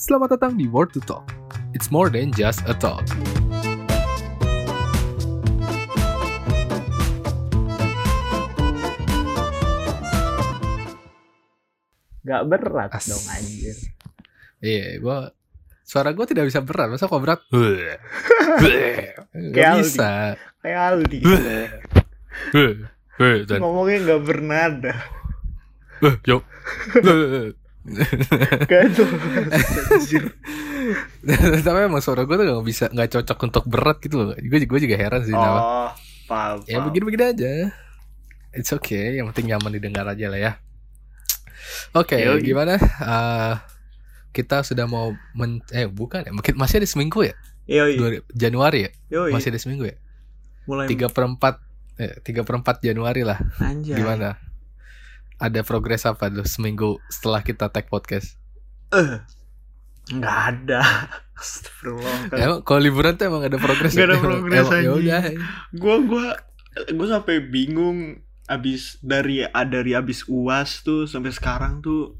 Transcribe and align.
Selamat 0.00 0.32
datang 0.32 0.56
di 0.56 0.64
Word 0.64 0.96
to 0.96 1.00
Talk. 1.04 1.28
It's 1.76 1.92
more 1.92 2.08
than 2.08 2.32
just 2.32 2.64
a 2.64 2.72
talk. 2.72 3.04
Gak 12.24 12.48
berat 12.48 12.96
As- 12.96 13.12
dong 13.12 13.20
anjir. 13.28 13.76
Iya, 14.64 15.04
gua 15.04 15.36
suara 15.84 16.16
gue 16.16 16.24
tidak 16.24 16.48
bisa 16.48 16.64
berat. 16.64 16.96
Masa 16.96 17.04
kok 17.04 17.20
berat? 17.20 17.44
Gak 19.52 19.84
bisa. 19.84 20.40
Kayak 20.64 20.80
Aldi. 20.96 21.20
Dan, 23.52 23.60
Ngomongnya 23.60 24.16
gak 24.16 24.22
bernada. 24.24 24.96
yuk. 26.24 26.40
Gak 28.66 28.92
tuh. 28.92 29.08
Anjir. 29.90 30.24
Tapi 31.64 31.78
emang 31.80 32.04
suara 32.04 32.24
gue 32.24 32.36
tuh 32.36 32.44
gak 32.44 32.66
bisa, 32.66 32.84
gak 32.92 33.08
cocok 33.10 33.38
untuk 33.46 33.64
berat 33.66 33.98
gitu 34.00 34.20
loh. 34.20 34.36
Gue 34.36 34.58
gue 34.60 34.80
juga 34.80 34.96
heran 34.96 35.24
sih. 35.24 35.32
Oh, 35.32 35.88
paham. 36.28 36.60
Ya 36.68 36.84
begini-begini 36.84 37.24
aja. 37.24 37.52
It's 38.50 38.74
okay, 38.74 39.14
yang 39.16 39.30
penting 39.30 39.48
nyaman 39.48 39.70
didengar 39.72 40.04
aja 40.04 40.26
lah 40.26 40.38
ya. 40.38 40.52
Oke, 41.94 42.18
Yoi. 42.18 42.42
gimana? 42.42 42.74
Eh, 42.82 43.54
kita 44.30 44.62
sudah 44.62 44.90
mau 44.90 45.14
men 45.32 45.62
eh 45.70 45.86
bukan 45.86 46.26
ya, 46.26 46.32
mungkin 46.34 46.58
masih 46.58 46.82
ada 46.82 46.88
seminggu 46.90 47.22
ya? 47.22 47.34
Yoi. 47.70 47.94
Dua- 47.94 48.26
Januari 48.34 48.86
ya? 48.86 48.90
Yoi. 49.08 49.30
Masih 49.30 49.54
ada 49.54 49.60
seminggu 49.62 49.86
ya? 49.86 49.96
Mulai 50.66 50.90
Tiga 50.90 51.06
perempat, 51.08 51.62
eh, 51.96 52.18
tiga 52.20 52.42
perempat 52.42 52.82
Januari 52.82 53.22
lah. 53.22 53.38
anjir. 53.62 53.94
Gimana? 53.96 54.34
Ada 55.40 55.64
progres 55.64 56.04
apa 56.04 56.28
tuh 56.28 56.44
seminggu 56.44 57.00
setelah 57.08 57.40
kita 57.40 57.72
tag 57.72 57.88
podcast? 57.88 58.36
Eh. 58.92 59.24
Nggak 60.12 60.36
ada. 60.52 60.82
Astagfirullah. 61.40 62.28
Emang 62.36 62.60
kalau 62.60 62.80
liburan 62.84 63.16
tuh 63.16 63.32
emang 63.32 63.48
ada 63.48 63.56
progres? 63.56 63.96
Nggak 63.96 64.08
ada 64.12 64.16
ya? 64.16 64.22
progres, 64.22 64.66
ya 64.68 64.76
anjing. 64.76 64.92
udah. 65.00 65.22
Gua 65.72 65.96
gua 66.04 66.26
gua 66.92 67.06
sampai 67.08 67.40
bingung 67.40 68.20
abis 68.44 69.00
dari 69.00 69.46
dari 69.48 69.96
abis 69.96 70.28
uas 70.28 70.84
tuh 70.84 71.08
sampai 71.08 71.32
sekarang 71.32 71.80
tuh 71.80 72.18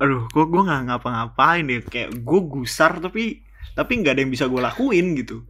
aduh 0.00 0.26
gua 0.32 0.48
gua 0.48 0.62
nggak 0.66 0.82
ngapa-ngapain 0.88 1.68
ya 1.68 1.78
kayak 1.84 2.24
gua 2.24 2.40
gusar 2.42 2.96
tapi 2.98 3.44
tapi 3.76 4.00
nggak 4.00 4.16
ada 4.16 4.20
yang 4.24 4.32
bisa 4.32 4.48
gue 4.48 4.56
lakuin 4.56 5.12
gitu 5.20 5.44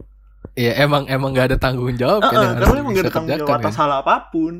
Iya 0.51 0.83
emang 0.83 1.07
emang 1.07 1.31
gak 1.31 1.55
ada 1.55 1.57
tanggung 1.57 1.95
jawab 1.95 2.27
kan 2.27 2.35
yang 2.35 2.59
harus 2.59 2.67
karena 2.67 2.79
emang 2.83 2.91
gak 2.91 3.05
ada 3.07 3.13
tanggung 3.15 3.39
jawab 3.39 3.55
atas 3.55 3.71
kan? 3.71 3.79
hal 3.79 3.91
apa 4.03 4.15
pun. 4.35 4.53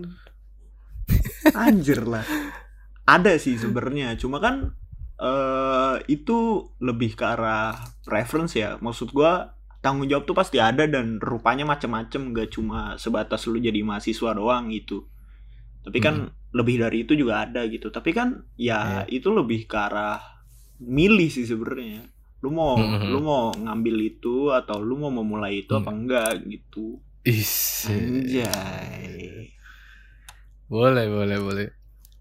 Anjir 1.56 2.06
lah. 2.06 2.24
Ada 3.06 3.36
sih 3.42 3.58
sebenarnya, 3.58 4.16
cuma 4.16 4.38
kan 4.38 4.78
eh 5.22 5.96
itu 6.10 6.70
lebih 6.82 7.14
ke 7.14 7.26
arah 7.26 7.78
preference 8.06 8.58
ya. 8.58 8.78
Maksud 8.82 9.14
gua 9.14 9.54
tanggung 9.82 10.06
jawab 10.10 10.30
tuh 10.30 10.38
pasti 10.38 10.62
ada 10.62 10.86
dan 10.86 11.18
rupanya 11.18 11.66
macem-macem 11.66 12.34
gak 12.34 12.54
cuma 12.54 12.98
sebatas 13.02 13.46
lu 13.50 13.58
jadi 13.58 13.82
mahasiswa 13.82 14.34
doang 14.34 14.70
gitu. 14.70 15.06
Tapi 15.82 15.98
kan 15.98 16.16
lebih 16.54 16.78
dari 16.78 17.06
itu 17.06 17.18
juga 17.18 17.42
ada 17.46 17.66
gitu. 17.66 17.90
Tapi 17.90 18.14
kan 18.14 18.46
ya 18.54 19.06
itu 19.10 19.34
lebih 19.34 19.66
ke 19.66 19.78
arah 19.78 20.22
milih 20.78 21.30
sih 21.34 21.46
sebenarnya. 21.46 22.06
Lu 22.42 22.50
mau 22.50 22.78
Mhm. 22.78 23.10
lu 23.10 23.20
mau 23.22 23.54
ngambil 23.54 23.96
itu 24.02 24.50
atau 24.50 24.82
lu 24.82 24.98
mau 24.98 25.14
memulai 25.14 25.66
itu 25.66 25.74
Hmm. 25.74 25.82
apa 25.86 25.92
enggak 25.94 26.32
gitu. 26.50 27.02
Is, 27.22 27.86
Anjay. 27.86 29.54
Boleh, 30.72 31.06
boleh, 31.12 31.38
boleh. 31.40 31.68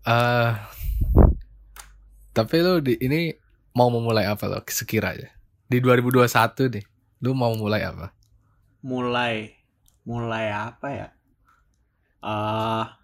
eh 0.03 0.51
tapi 2.31 2.57
lu 2.63 2.81
di 2.83 2.95
ini 2.99 3.31
mau 3.77 3.91
memulai 3.93 4.27
apa 4.27 4.47
lo 4.51 4.59
sekiranya? 4.67 5.29
Di 5.71 5.79
2021 5.79 6.27
nih, 6.75 6.85
lu 7.23 7.31
mau 7.37 7.55
mulai 7.55 7.87
apa? 7.87 8.11
Mulai 8.83 9.55
mulai 10.03 10.47
apa 10.51 10.87
ya? 10.91 11.09
Ah, 12.21 12.99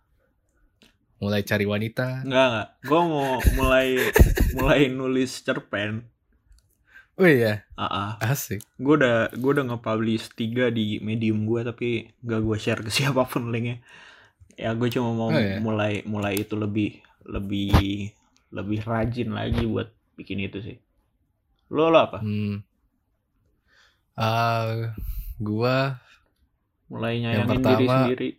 Mulai 1.16 1.41
cari 1.48 1.65
wanita? 1.65 2.26
enggak 2.26 2.47
enggak. 2.50 2.69
Gua 2.84 3.00
mau 3.06 3.28
mulai 3.56 3.87
mulai 4.59 4.81
nulis 4.91 5.31
cerpen. 5.41 6.04
Oh 7.16 7.25
iya, 7.25 7.65
Ah, 7.81 7.88
ah. 7.88 8.10
asik. 8.21 8.60
Gue 8.76 9.00
udah 9.00 9.32
gue 9.32 9.50
udah 9.56 9.65
nge-publish 9.72 10.37
tiga 10.37 10.69
di 10.69 11.00
medium 11.00 11.48
gue 11.48 11.65
tapi 11.65 12.12
gak 12.21 12.44
gue 12.44 12.56
share 12.60 12.84
ke 12.84 12.92
siapa 12.92 13.25
pun 13.25 13.48
linknya. 13.48 13.81
Ya 14.56 14.72
gue 14.72 14.89
cuma 14.89 15.12
mau 15.12 15.28
Oh, 15.28 15.37
iya. 15.37 15.61
mulai 15.61 16.00
mulai 16.05 16.41
itu 16.41 16.56
lebih 16.56 16.97
lebih 17.25 18.11
lebih 18.49 18.81
rajin 18.83 19.31
lagi 19.31 19.65
buat 19.65 19.89
bikin 20.17 20.41
itu 20.41 20.59
sih. 20.61 20.77
Lo 21.69 21.89
lo 21.89 21.99
apa? 22.00 22.19
Hmm. 22.21 22.65
Ah, 24.15 24.97
gua 25.37 26.00
Mulai 26.87 27.19
Yang 27.19 27.21
nyayangin 27.21 27.49
diri 27.50 27.59
pertama, 27.59 27.95
sendiri. 27.99 28.31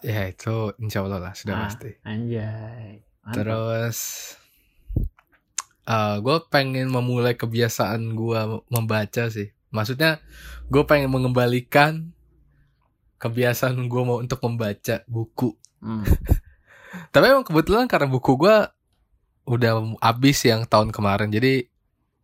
ya 0.00 0.20
itu 0.28 0.54
insya 0.76 1.00
Allah 1.00 1.18
lah 1.18 1.32
sudah 1.32 1.54
Ah. 1.56 1.62
pasti. 1.66 1.90
Anjay. 2.04 3.00
Mantap. 3.20 3.34
Terus 3.34 3.98
eh 5.82 6.16
gue 6.20 6.36
pengen 6.46 6.86
memulai 6.88 7.34
kebiasaan 7.34 8.12
gue 8.12 8.40
membaca 8.68 9.24
sih. 9.26 9.48
Maksudnya 9.70 10.20
gue 10.68 10.82
pengen 10.84 11.08
mengembalikan 11.08 12.12
kebiasaan 13.20 13.76
gue 13.76 14.02
mau 14.02 14.18
untuk 14.18 14.40
membaca 14.48 15.04
buku. 15.04 15.52
Hmm. 15.84 16.02
Tapi 17.14 17.24
emang 17.28 17.44
kebetulan 17.44 17.86
karena 17.86 18.08
buku 18.08 18.40
gue 18.40 18.56
udah 19.46 19.72
habis 20.00 20.40
yang 20.48 20.64
tahun 20.64 20.90
kemarin. 20.90 21.28
Jadi 21.28 21.68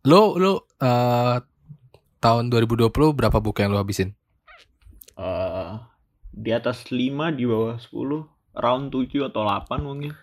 lo 0.09 0.35
lo 0.41 0.65
eh, 0.81 1.37
tahun 2.17 2.49
2020 2.49 2.89
berapa 2.89 3.37
buku 3.37 3.61
yang 3.61 3.71
lo 3.77 3.81
habisin? 3.81 4.17
eh 5.17 5.73
di 6.29 6.53
atas 6.53 6.93
5 6.93 7.33
di 7.33 7.49
bawah 7.49 7.81
10 7.81 8.61
round 8.61 8.85
7 8.93 9.29
atau 9.33 9.41
8 9.41 9.81
mungkin 9.81 10.13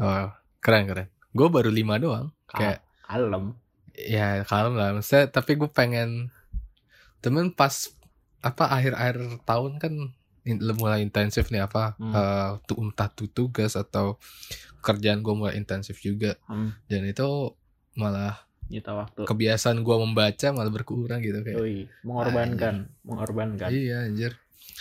Oh, 0.00 0.30
keren 0.58 0.90
keren. 0.90 1.06
Gue 1.30 1.46
baru 1.46 1.70
5 1.70 2.02
doang. 2.02 2.34
Kayak 2.50 2.82
kalem 3.06 3.54
ya 4.06 4.46
kalem 4.46 4.74
lah 4.78 4.94
maksudnya 4.96 5.28
tapi 5.28 5.58
gue 5.58 5.68
pengen 5.68 6.30
temen 7.20 7.52
pas 7.52 7.92
apa 8.40 8.64
akhir-akhir 8.70 9.16
tahun 9.44 9.76
kan 9.76 9.92
in- 10.42 10.62
mulai 10.74 11.00
intensif 11.00 11.48
nih 11.48 11.60
apa 11.60 11.94
Hmm. 11.94 12.12
tuh 12.64 12.80
entah 12.80 13.08
tuh 13.08 13.28
tugas 13.28 13.74
atau 13.74 14.16
kerjaan 14.80 15.20
gue 15.20 15.34
mulai 15.34 15.54
intensif 15.54 16.00
juga. 16.00 16.40
Hmm, 16.44 16.72
dan 16.86 17.04
itu 17.04 17.52
malah 17.92 18.40
nyita 18.66 18.94
waktu. 18.94 19.26
kebiasaan 19.26 19.82
gue 19.82 19.96
membaca 19.98 20.46
malah 20.50 20.70
berkurang 20.70 21.20
gitu 21.20 21.42
kayak. 21.42 21.58
Yoi, 21.58 21.78
mengorbankan 22.00 22.88
mengorbankan. 23.02 23.68
Iya 23.68 24.06
anjir. 24.06 24.38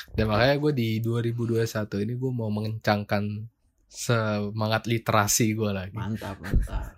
Dan 0.09 0.29
makanya 0.29 0.55
gue 0.57 0.71
di 0.71 0.89
2021 0.99 1.67
ini 1.99 2.13
gue 2.13 2.31
mau 2.31 2.47
mengencangkan 2.47 3.49
semangat 3.85 4.85
literasi 4.85 5.51
gue 5.51 5.69
lagi. 5.69 5.97
Mantap 5.97 6.37
mantap. 6.39 6.95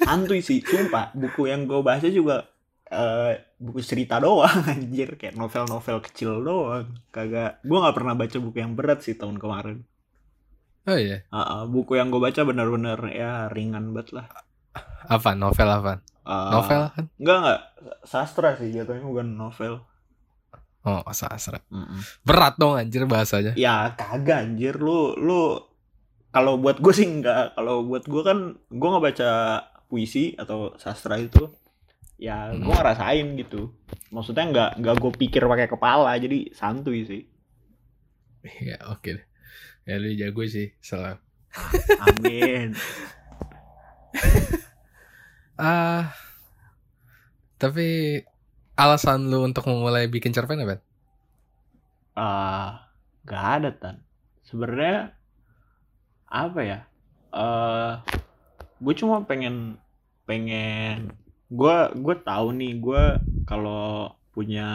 Santuy 0.00 0.40
sih 0.40 0.58
sumpah 0.58 1.12
buku 1.12 1.46
yang 1.46 1.68
gue 1.68 1.78
baca 1.78 2.08
juga 2.08 2.48
eh 2.90 3.34
buku 3.56 3.80
cerita 3.82 4.18
doang 4.18 4.60
anjir. 4.72 5.14
Kayak 5.20 5.38
novel-novel 5.38 5.98
kecil 6.06 6.42
doang. 6.42 6.86
Kagak 7.14 7.62
gue 7.62 7.78
nggak 7.82 7.96
pernah 7.96 8.14
baca 8.18 8.36
buku 8.42 8.58
yang 8.58 8.74
berat 8.78 9.00
sih 9.06 9.14
tahun 9.14 9.38
kemarin. 9.38 9.78
Oh 10.88 10.96
iya? 10.98 11.22
Ah, 11.30 11.38
ah, 11.40 11.62
buku 11.68 11.94
yang 12.00 12.08
gue 12.10 12.18
baca 12.18 12.40
benar-benar 12.42 12.98
ya 13.12 13.46
ringan 13.52 13.92
banget 13.94 14.16
lah. 14.16 14.26
Apa? 15.06 15.36
Novel 15.36 15.68
apa? 15.70 15.92
Ah, 16.24 16.50
novel 16.52 16.80
kan? 16.94 17.04
Enggak 17.20 17.36
enggak 17.42 17.60
sastra 18.04 18.50
sih 18.58 18.70
jatuhnya 18.74 19.04
bukan 19.04 19.28
novel. 19.36 19.74
oh 20.80 21.04
sastra. 21.12 21.60
Berat 22.24 22.56
dong 22.56 22.74
anjir 22.80 23.04
bahasanya. 23.04 23.52
Ya 23.56 23.92
kagak 23.94 24.48
anjir. 24.48 24.74
Lu 24.80 25.12
lu 25.16 25.60
kalau 26.30 26.56
buat 26.62 26.80
gue 26.80 26.92
sih 26.94 27.06
enggak. 27.06 27.54
Kalau 27.56 27.84
buat 27.84 28.04
gue 28.08 28.22
kan 28.24 28.38
gue 28.70 28.88
nggak 28.88 29.04
baca 29.04 29.30
puisi 29.90 30.32
atau 30.38 30.72
sastra 30.78 31.18
itu 31.18 31.50
ya 32.20 32.52
gue 32.52 32.60
Hmm. 32.60 32.76
ngerasain 32.76 33.26
gitu. 33.40 33.72
Maksudnya 34.12 34.44
nggak 34.52 34.70
nggak 34.84 34.96
gue 35.00 35.12
pikir 35.16 35.42
pakai 35.48 35.68
kepala 35.72 36.12
jadi 36.20 36.52
santuy 36.52 37.08
sih. 37.08 37.22
Ya 38.60 38.76
oke 38.92 39.08
deh. 39.16 39.26
Ya 39.88 39.96
lu 39.96 40.12
jago 40.14 40.44
sih 40.46 40.76
selalu. 40.80 41.18
Amin. 41.98 42.76
Ah, 45.60 46.16
tapi 47.60 48.16
alasan 48.72 49.28
lu 49.28 49.44
untuk 49.44 49.68
memulai 49.68 50.08
bikin 50.08 50.32
cerpen 50.32 50.56
apa? 50.64 50.80
Ah, 52.16 52.88
nggak 53.24 53.44
ada 53.60 53.70
tan. 53.76 53.96
Sebenarnya 54.48 55.12
apa 56.26 56.60
ya? 56.64 56.78
Eh, 57.30 57.92
gue 58.80 58.94
cuma 58.96 59.22
pengen 59.28 59.76
pengen 60.24 61.12
gue 61.50 61.76
gue 61.98 62.16
tahu 62.22 62.46
nih 62.54 62.72
gue 62.78 63.02
kalau 63.44 64.14
punya 64.30 64.68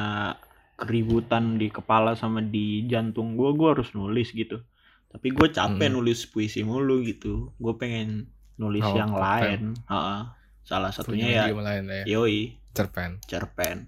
keributan 0.75 1.55
di 1.55 1.71
kepala 1.71 2.19
sama 2.19 2.43
di 2.43 2.83
jantung 2.91 3.39
gue 3.39 3.49
gue 3.55 3.69
harus 3.71 3.95
nulis 3.95 4.35
gitu 4.35 4.59
tapi 5.07 5.31
gue 5.31 5.47
capek 5.47 5.87
Hmm. 5.87 5.95
nulis 5.95 6.27
puisi 6.27 6.67
mulu 6.67 6.99
gitu 7.07 7.55
gue 7.55 7.73
pengen 7.79 8.27
nulis 8.59 8.83
Oh, 8.83 8.95
yang 8.99 9.15
lain 9.15 9.61
Heeh. 9.87 10.21
Salah 10.65 10.91
satunya 10.91 11.29
punya 11.29 11.47
ya 11.47 11.55
lain 11.55 11.83
ya. 11.87 12.03
yoi 12.19 12.57
Cerpen. 12.75 13.23
cerpen. 13.23 13.87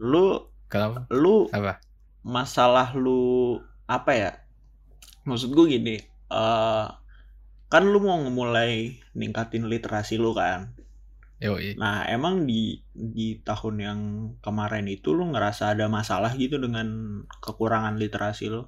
Lu 0.00 0.50
Kenapa? 0.66 1.06
lu 1.12 1.46
Apa? 1.54 1.78
masalah 2.26 2.90
lu 2.96 3.60
apa 3.86 4.12
ya? 4.16 4.30
Maksud 5.28 5.52
gue 5.54 5.66
gini, 5.78 5.96
eh 6.32 6.86
kan 7.72 7.82
lu 7.84 7.98
mau 8.00 8.18
mulai 8.28 8.96
ningkatin 9.14 9.68
literasi 9.68 10.18
lu 10.18 10.32
kan. 10.34 10.72
Yoi. 11.40 11.78
Nah, 11.80 11.96
emang 12.14 12.34
di 12.50 12.60
di 13.16 13.26
tahun 13.48 13.74
yang 13.86 14.00
kemarin 14.44 14.86
itu 14.96 15.08
lu 15.18 15.24
ngerasa 15.32 15.62
ada 15.74 15.86
masalah 15.96 16.30
gitu 16.42 16.56
dengan 16.64 16.86
kekurangan 17.44 17.94
literasi 18.02 18.44
lu? 18.54 18.62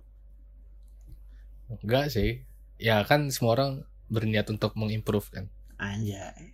Enggak 1.82 2.06
sih. 2.14 2.30
Ya 2.78 2.96
kan 3.08 3.20
semua 3.34 3.52
orang 3.56 3.70
berniat 4.12 4.46
untuk 4.54 4.72
mengimprove 4.78 5.28
kan. 5.34 5.44
Anjay. 5.80 6.52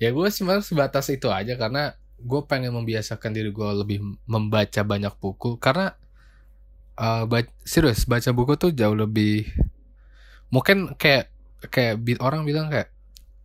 Ya 0.00 0.12
gue 0.12 0.28
sebenarnya 0.28 0.64
sebatas 0.64 1.06
itu 1.12 1.28
aja 1.32 1.56
karena 1.56 1.96
gue 2.20 2.40
pengen 2.48 2.72
membiasakan 2.72 3.32
diri 3.36 3.50
gue 3.52 3.70
lebih 3.84 3.98
membaca 4.24 4.80
banyak 4.84 5.12
buku 5.20 5.60
karena 5.60 5.92
eh 6.96 7.22
ba- 7.30 7.52
serius 7.64 8.08
baca 8.08 8.30
buku 8.32 8.52
tuh 8.56 8.70
jauh 8.72 8.96
lebih 8.96 9.44
mungkin 10.50 10.94
kayak 10.96 11.30
kayak 11.72 11.98
orang 12.22 12.46
bilang 12.46 12.70
kayak 12.70 12.90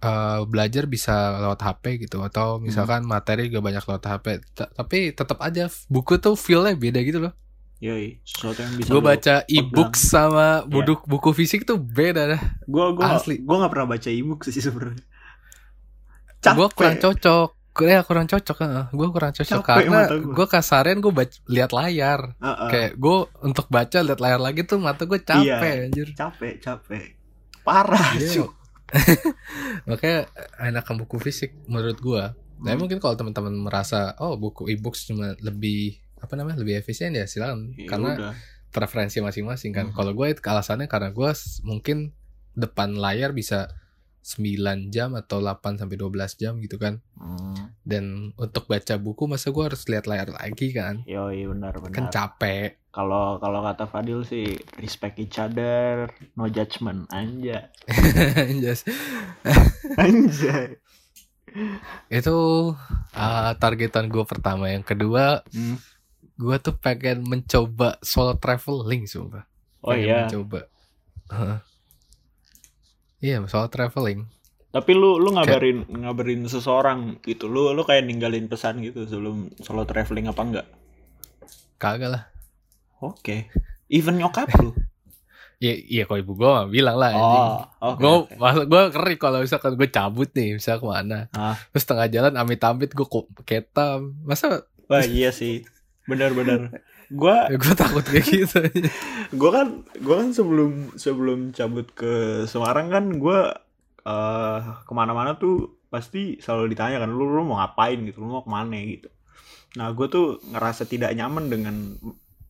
eh, 0.02 0.40
belajar 0.44 0.84
bisa 0.86 1.14
lewat 1.40 1.60
HP 1.60 1.84
gitu 2.02 2.20
atau 2.20 2.58
misalkan 2.58 3.06
materi 3.06 3.48
juga 3.48 3.62
banyak 3.62 3.82
lewat 3.82 4.04
HP 4.04 4.26
Ta- 4.52 4.72
tapi 4.72 5.12
tetap 5.12 5.38
aja 5.40 5.70
buku 5.88 6.18
tuh 6.18 6.34
feelnya 6.34 6.74
beda 6.74 7.00
gitu 7.00 7.22
loh 7.22 7.34
Yoi, 7.80 8.22
sesuatu 8.22 8.62
yang 8.62 8.78
bisa 8.78 8.90
gue 8.90 9.02
baca 9.02 9.36
e-book 9.48 9.94
sama 9.94 10.62
buku 10.64 11.02
buku 11.04 11.30
fisik 11.34 11.66
tuh 11.66 11.78
beda 11.78 12.30
dah 12.30 12.42
gua 12.66 12.94
gua 12.94 13.18
Asli. 13.18 13.42
gua 13.42 13.58
nggak 13.58 13.72
pernah 13.72 13.88
baca 13.90 14.06
ebook 14.08 14.46
sih 14.46 14.62
sebenarnya. 14.62 15.02
gue 16.42 16.68
kurang 16.72 16.98
cocok 16.98 17.50
ya 17.82 18.00
kurang 18.04 18.28
cocok 18.28 18.58
gue 18.92 19.08
kurang 19.10 19.32
cocok 19.32 19.62
Capek 19.62 19.86
karena 19.88 20.02
gue 20.12 20.46
kasarian 20.46 21.00
gue 21.00 21.14
lihat 21.48 21.72
layar 21.72 22.36
Heeh. 22.36 22.70
kayak 22.70 22.92
gue 22.98 23.18
untuk 23.42 23.66
baca 23.66 23.98
lihat 23.98 24.20
layar 24.20 24.38
lagi 24.38 24.62
tuh 24.62 24.78
mata 24.78 25.06
gue 25.06 25.18
capek 25.18 25.42
Iya. 25.72 25.86
anjir 25.88 26.08
capek, 26.14 26.54
capek. 26.60 27.04
Parah, 27.62 28.14
Iya. 28.14 28.42
cu. 28.42 28.46
makanya 29.90 30.28
enakan 30.60 30.96
buku 31.00 31.18
fisik 31.18 31.56
menurut 31.66 31.98
gue 31.98 32.24
Nah 32.62 32.78
Hmm. 32.78 32.86
mungkin 32.86 33.02
kalau 33.02 33.18
teman-teman 33.18 33.58
merasa 33.58 34.14
oh 34.22 34.38
buku 34.38 34.70
e-books 34.70 35.10
cuma 35.10 35.34
lebih 35.42 35.98
apa 36.22 36.38
namanya 36.38 36.62
lebih 36.62 36.78
efisien 36.78 37.10
ya 37.10 37.26
silakan 37.26 37.74
Ya 37.74 37.90
karena 37.90 38.12
udah. 38.14 38.34
preferensi 38.70 39.18
masing-masing 39.18 39.74
kan. 39.74 39.90
Hmm. 39.90 39.96
Kalau 39.98 40.14
gue 40.14 40.30
itu 40.30 40.46
alasannya 40.46 40.86
karena 40.86 41.10
gue 41.10 41.30
mungkin 41.64 42.14
depan 42.54 42.94
layar 42.94 43.34
bisa 43.34 43.74
9 44.22 44.54
jam 44.88 45.14
atau 45.14 45.42
8 45.42 45.76
sampai 45.76 45.98
12 45.98 46.14
jam 46.38 46.54
gitu 46.58 46.78
kan. 46.78 47.02
Hmm. 47.14 47.74
Dan 47.82 48.06
untuk 48.36 48.66
baca 48.66 48.96
buku 48.96 49.26
masa 49.26 49.50
gue 49.50 49.64
harus 49.64 49.82
lihat 49.86 50.06
layar 50.06 50.30
lagi 50.30 50.70
kan. 50.72 51.02
Yoi, 51.04 51.46
benar 51.46 51.78
benar. 51.78 51.92
Kan 51.92 52.06
capek. 52.08 52.78
Kalau 52.92 53.40
kalau 53.40 53.64
kata 53.64 53.88
Fadil 53.88 54.22
sih 54.22 54.46
respect 54.78 55.18
each 55.18 55.36
other, 55.36 56.06
no 56.36 56.46
judgment. 56.46 57.10
Anjay. 57.10 57.72
Just- 58.64 58.86
Anjay. 59.98 60.78
itu 62.08 62.38
uh, 63.12 63.52
targetan 63.58 64.08
gue 64.08 64.24
pertama. 64.24 64.70
Yang 64.70 64.96
kedua, 64.96 65.44
Hmm. 65.50 65.80
gue 66.36 66.58
tuh 66.58 66.76
pengen 66.76 67.24
mencoba 67.24 68.00
solo 68.00 68.36
traveling 68.36 69.04
sumpah. 69.06 69.44
Oh 69.82 69.92
Pengen 69.92 70.06
iya. 70.06 70.18
Mencoba. 70.24 70.62
Heeh. 71.32 71.58
Iya, 73.22 73.46
solo 73.46 73.70
traveling. 73.70 74.26
Tapi 74.72 74.92
lu 74.92 75.20
lu 75.20 75.30
ngabarin 75.32 75.84
ngabarin 75.86 76.42
seseorang 76.46 77.22
gitu. 77.22 77.46
Lu 77.46 77.70
lu 77.72 77.84
kayak 77.84 78.08
ninggalin 78.08 78.48
pesan 78.48 78.82
gitu 78.82 79.06
sebelum 79.06 79.52
solo 79.60 79.86
traveling 79.86 80.26
apa 80.26 80.42
enggak? 80.42 80.68
Kagak 81.78 82.10
lah. 82.10 82.24
Oke. 83.00 83.52
Even 83.88 84.18
nyokap 84.18 84.48
lu. 84.58 84.72
Iya, 85.60 85.74
iya 85.94 86.04
kalau 86.06 86.20
ibu 86.20 86.34
gue 86.34 86.50
bilang 86.72 86.98
lah. 86.98 87.12
Oh, 87.14 87.58
oke. 87.84 88.00
gue 88.00 88.14
oke. 88.16 88.34
maksud 88.38 88.64
gue 88.66 88.82
ngeri 88.90 89.16
kalau 89.16 89.40
misalkan 89.40 89.74
gue 89.76 89.88
cabut 89.88 90.30
nih 90.32 90.56
misal 90.56 90.80
ke 90.80 90.86
mana 90.86 91.28
Ah. 91.32 91.54
terus 91.70 91.86
tengah 91.86 92.08
jalan 92.08 92.34
amit-amit 92.34 92.90
gue 92.90 93.08
ketam 93.44 94.18
masa 94.24 94.66
Wah, 94.88 95.04
iya 95.04 95.30
sih. 95.32 95.64
Benar-benar. 96.04 96.68
Gua 97.12 97.52
ya 97.52 97.58
gue 97.60 97.76
takut 97.76 98.04
kayak 98.08 98.26
gitu. 98.32 98.60
Gua 99.36 99.50
kan 99.52 99.68
gua 100.00 100.16
kan 100.24 100.30
sebelum 100.32 100.96
sebelum 100.96 101.40
cabut 101.52 101.88
ke 101.92 102.44
Semarang 102.48 102.88
kan 102.88 103.06
gua 103.20 103.60
eh 104.02 104.60
ke 104.88 104.94
mana-mana 104.96 105.38
tuh 105.38 105.78
pasti 105.92 106.40
selalu 106.40 106.72
ditanya 106.74 107.04
kan 107.04 107.12
lu 107.12 107.28
lu 107.28 107.44
mau 107.44 107.60
ngapain 107.60 108.00
gitu? 108.08 108.24
Lu 108.24 108.32
mau 108.32 108.44
ke 108.44 108.52
mana? 108.52 108.80
gitu. 108.80 109.12
Nah 109.76 109.92
gue 109.96 110.08
tuh 110.12 110.44
ngerasa 110.52 110.84
tidak 110.88 111.16
nyaman 111.16 111.48
dengan 111.48 111.76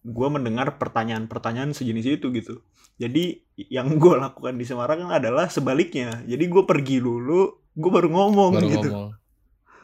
gua 0.02 0.34
mendengar 0.34 0.78
pertanyaan-pertanyaan 0.82 1.74
sejenis 1.74 2.22
itu 2.22 2.30
gitu. 2.34 2.62
Jadi 3.02 3.42
yang 3.70 3.98
gue 3.98 4.14
lakukan 4.14 4.58
di 4.58 4.66
Semarang 4.66 5.10
adalah 5.10 5.50
sebaliknya. 5.50 6.22
Jadi 6.26 6.46
gue 6.46 6.64
pergi 6.70 7.02
dulu 7.02 7.62
gue 7.72 7.92
baru 7.92 8.10
ngomong 8.12 8.52
baru 8.58 8.68
gitu. 8.68 8.90
ngomong 8.92 9.21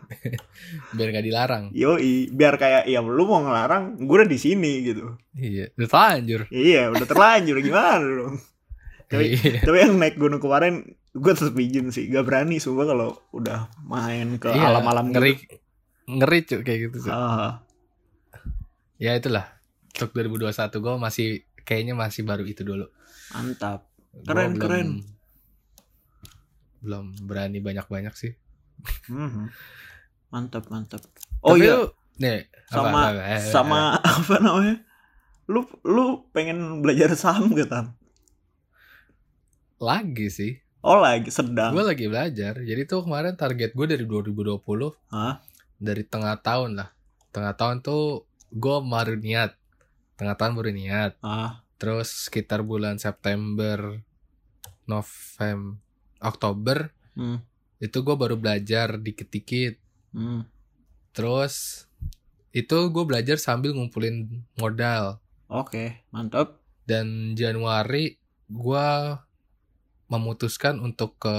biar 0.96 1.08
gak 1.12 1.26
dilarang 1.26 1.64
yoi 1.72 2.28
biar 2.30 2.56
kayak 2.56 2.84
ya 2.86 3.00
lu 3.00 3.24
mau 3.24 3.42
ngelarang 3.42 3.98
gue 3.98 4.16
udah 4.16 4.26
di 4.26 4.36
sini 4.36 4.84
gitu 4.84 5.16
iya 5.34 5.68
udah 5.72 5.88
terlanjur 5.88 6.42
iya 6.50 6.88
udah 6.88 7.06
terlanjur 7.06 7.58
gimana 7.60 8.04
dong 8.04 8.36
Tapi- 9.10 9.34
iya 9.34 9.62
Tapi 9.62 9.78
yang 9.78 9.96
naik 9.96 10.16
gunung 10.16 10.38
kemarin 10.38 10.84
gue 11.10 11.34
tetap 11.34 11.56
izin 11.56 11.90
sih, 11.90 12.08
gak 12.08 12.24
berani 12.24 12.58
sumpah 12.58 12.86
kalau 12.86 13.10
udah 13.32 13.72
main 13.82 14.36
ke 14.36 14.48
Iya, 14.48 14.70
alam-alam 14.70 15.10
ngeri 15.10 15.34
gitu. 15.34 15.56
ngeri 16.08 16.40
cuy 16.44 16.62
kayak 16.62 16.80
gitu 16.86 16.98
Cuk. 17.02 17.10
Ah, 17.10 17.64
ya 18.96 19.12
itulah 19.14 19.48
untuk 19.90 20.14
2021 20.14 20.54
gue 20.78 20.94
masih 20.98 21.28
kayaknya 21.60 21.94
masih 21.94 22.22
baru 22.22 22.44
itu 22.44 22.62
dulu 22.62 22.86
mantap. 23.30 23.88
Gua 24.14 24.24
Keren, 24.26 24.52
belum- 24.52 24.62
keren. 24.62 24.88
belum 26.80 27.06
berani 27.22 27.60
banyak-banyak 27.60 28.14
sih 28.14 28.34
Mhm. 29.08 29.50
Mantap, 30.28 30.68
mantap. 30.68 31.02
Oh 31.40 31.56
Tapi 31.56 31.64
iya, 31.64 31.74
lu- 31.80 31.92
nih 32.18 32.40
apa, 32.44 32.68
sama 32.68 32.90
apa, 32.90 33.12
eh, 33.24 33.34
eh, 33.34 33.42
sama 33.48 33.80
apa 34.20 34.36
namanya? 34.38 34.76
Lu 35.48 35.64
lu 35.84 36.06
pengen 36.32 36.84
belajar 36.84 37.16
saham 37.16 37.52
gak 37.52 37.70
Tam? 37.70 37.86
lagi 39.78 40.28
sih 40.28 40.54
Oh 40.82 40.98
lagi 40.98 41.30
sedang. 41.30 41.70
gue 41.70 41.84
lagi 41.84 42.06
belajar 42.08 42.58
jadi 42.60 42.82
tuh 42.84 43.06
kemarin 43.06 43.38
target 43.38 43.78
gue 43.78 43.86
dari 43.86 44.06
2020 44.06 44.58
Hah? 45.14 45.38
dari 45.78 46.02
tengah 46.02 46.34
tahun 46.40 46.82
lah 46.82 46.90
tengah 47.30 47.54
tahun 47.54 47.86
tuh 47.86 48.26
gue 48.50 48.78
baru 48.82 49.14
niat 49.16 49.54
tengah 50.16 50.34
tahun 50.34 50.58
baru 50.58 50.72
niat 50.74 51.22
Ah, 51.22 51.62
terus 51.78 52.26
sekitar 52.26 52.66
bulan 52.66 52.98
September 52.98 54.02
November 54.90 55.78
Oktober 56.18 56.90
hmm, 57.14 57.38
itu 57.78 57.98
gue 58.02 58.16
baru 58.18 58.34
belajar 58.34 58.98
dikit-dikit 58.98 59.78
hmm. 60.12 60.42
terus 61.12 61.86
itu 62.52 62.78
gue 62.90 63.04
belajar 63.06 63.38
sambil 63.38 63.74
ngumpulin 63.74 64.44
modal 64.58 65.20
Oke, 65.48 66.04
mantap. 66.12 66.60
dan 66.84 67.34
Januari 67.34 68.20
gue 68.48 68.88
memutuskan 70.08 70.80
untuk 70.80 71.20
ke 71.20 71.36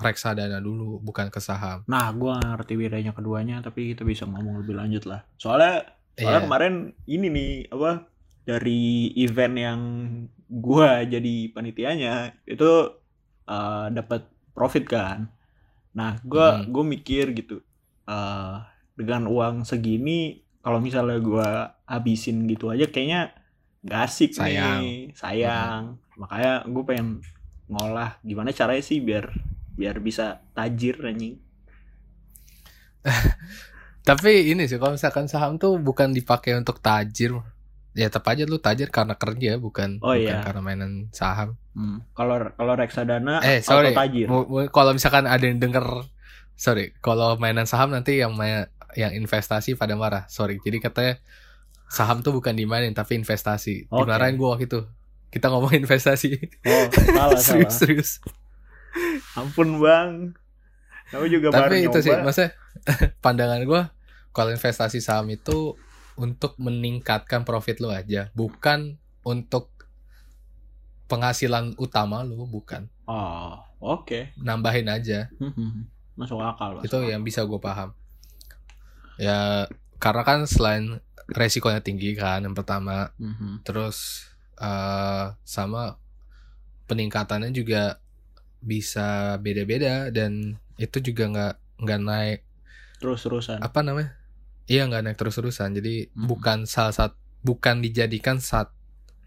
reksadana 0.00 0.64
dulu 0.64 0.96
bukan 1.04 1.28
ke 1.28 1.38
saham 1.38 1.84
Nah, 1.84 2.08
gua 2.16 2.40
ngerti 2.40 2.72
bedanya 2.72 3.12
keduanya, 3.12 3.60
tapi 3.60 3.92
kita 3.92 4.00
bisa 4.00 4.24
ngomong 4.24 4.64
lebih 4.64 4.72
lanjut 4.72 5.04
lah. 5.04 5.20
Soalnya 5.36 5.84
Soalnya 6.16 6.40
Iya. 6.40 6.46
kemarin 6.48 6.74
ini 7.04 7.26
nih 7.28 7.52
apa 7.68 8.08
dari 8.44 9.12
event 9.20 9.54
yang 9.56 9.80
gua 10.48 11.04
jadi 11.04 11.52
panitianya 11.52 12.32
itu 12.48 12.96
eh, 13.44 13.86
dapat 13.92 14.24
profit 14.56 14.84
kan. 14.88 15.28
Nah, 15.98 16.18
gua 16.24 16.62
Mhm. 16.62 16.70
gua 16.72 16.84
mikir 16.86 17.26
gitu. 17.36 17.62
eh 18.10 18.56
dengan 18.98 19.30
uang 19.30 19.62
segini 19.62 20.42
kalau 20.64 20.82
misalnya 20.82 21.18
gua 21.22 21.48
habisin 21.86 22.42
gitu 22.50 22.66
aja 22.74 22.90
kayaknya 22.90 23.30
gak 23.86 24.00
asik 24.10 24.34
Sayang. 24.34 24.82
nih, 24.82 25.14
sayang. 25.14 25.82
Makanya 26.18 26.66
gue 26.68 26.84
pengen 26.84 27.08
ngolah 27.70 28.18
gimana 28.26 28.50
caranya 28.50 28.82
sih 28.82 28.98
biar 29.00 29.30
biar 29.78 29.96
bisa 30.02 30.42
tajir 30.52 30.98
anjing. 31.06 31.38
Tapi 34.08 34.50
ini 34.52 34.64
sih 34.68 34.80
kalau 34.80 34.96
misalkan 34.96 35.28
saham 35.28 35.56
tuh 35.60 35.76
bukan 35.80 36.12
dipakai 36.12 36.56
untuk 36.56 36.80
tajir. 36.80 37.36
Ya 37.92 38.06
tetap 38.06 38.22
aja 38.26 38.46
lu 38.46 38.56
tajir 38.56 38.86
karena 38.88 39.14
kerja 39.14 39.56
bukan 39.56 39.98
Oh, 39.98 40.14
bukan 40.14 40.22
iya. 40.22 40.40
karena 40.40 40.60
mainan 40.60 40.92
saham. 41.10 41.58
Hmm. 41.72 42.06
Kalau 42.12 42.38
kalau 42.54 42.74
reksadana 42.74 43.42
Eh 43.42 43.58
sorry. 43.60 43.90
tajir. 43.90 44.30
Kalau 44.70 44.90
misalkan 44.90 45.26
ada 45.26 45.42
yang 45.42 45.58
denger 45.58 46.06
sorry, 46.54 46.94
kalau 46.98 47.34
mainan 47.34 47.64
saham 47.64 47.90
nanti 47.90 48.18
yang 48.18 48.32
main 48.32 48.70
yang 48.94 49.10
investasi 49.10 49.74
pada 49.74 49.94
marah. 49.94 50.26
Sorry. 50.26 50.58
Jadi 50.58 50.78
katanya 50.78 51.18
saham 51.86 52.20
tuh 52.20 52.30
bukan 52.30 52.54
dimainin 52.54 52.90
tapi 52.90 53.14
investasi. 53.14 53.86
Oke. 53.86 54.06
Dimarahin 54.06 54.34
gua 54.34 54.54
waktu 54.54 54.66
itu. 54.66 54.80
Kita 55.28 55.46
ngomong 55.46 55.74
investasi. 55.82 56.30
Oh, 56.62 56.86
salah 56.90 57.10
salah. 57.10 57.38
serius 57.38 57.74
serius. 57.74 58.10
Ampun 59.34 59.78
bang. 59.78 60.34
Kamu 61.10 61.26
juga 61.26 61.50
baru 61.50 61.66
Tapi 61.66 61.76
itu 61.84 61.98
sih, 62.00 62.10
nyoba. 62.12 62.22
maksudnya 62.24 62.50
pandangan 63.24 63.62
gue 63.62 63.82
kalau 64.30 64.50
investasi 64.50 65.02
saham 65.02 65.26
itu 65.26 65.74
untuk 66.20 66.52
meningkatkan 66.56 67.42
profit 67.42 67.80
lu 67.80 67.88
aja, 67.88 68.28
bukan 68.32 69.00
untuk 69.22 69.72
penghasilan 71.06 71.74
utama 71.76 72.20
lu, 72.22 72.44
bukan. 72.44 72.86
Oh, 73.04 73.56
oke. 73.80 74.30
Nambahin 74.36 74.86
aja. 74.86 75.32
Masuk 76.20 76.36
akal. 76.38 76.76
masuk 76.76 76.84
itu 76.84 76.96
akal. 77.00 77.08
yang 77.08 77.22
bisa 77.24 77.40
gue 77.42 77.56
paham. 77.56 77.96
Ya 79.16 79.64
karena 79.96 80.20
kan 80.20 80.44
selain 80.44 81.00
resikonya 81.26 81.80
tinggi 81.80 82.12
kan 82.12 82.44
yang 82.44 82.52
pertama, 82.52 83.16
Mhm. 83.16 83.64
terus 83.64 84.28
eh 84.54 85.26
sama 85.40 85.96
peningkatannya 86.84 87.48
juga 87.50 87.96
bisa 88.60 89.40
beda-beda 89.40 90.12
dan 90.12 90.60
itu 90.76 91.00
juga 91.00 91.24
nggak 91.26 91.54
nggak 91.80 92.00
naik 92.02 92.40
Terus-terusan. 93.00 93.56
apa 93.58 93.80
namanya 93.80 94.19
iya 94.70 94.86
nggak 94.86 95.02
naik 95.02 95.18
terus-terusan 95.18 95.74
jadi 95.74 96.06
Mhm. 96.08 96.24
bukan 96.24 96.58
salah 96.64 96.94
satu 96.94 97.18
bukan 97.42 97.82
dijadikan 97.82 98.38
saat 98.38 98.70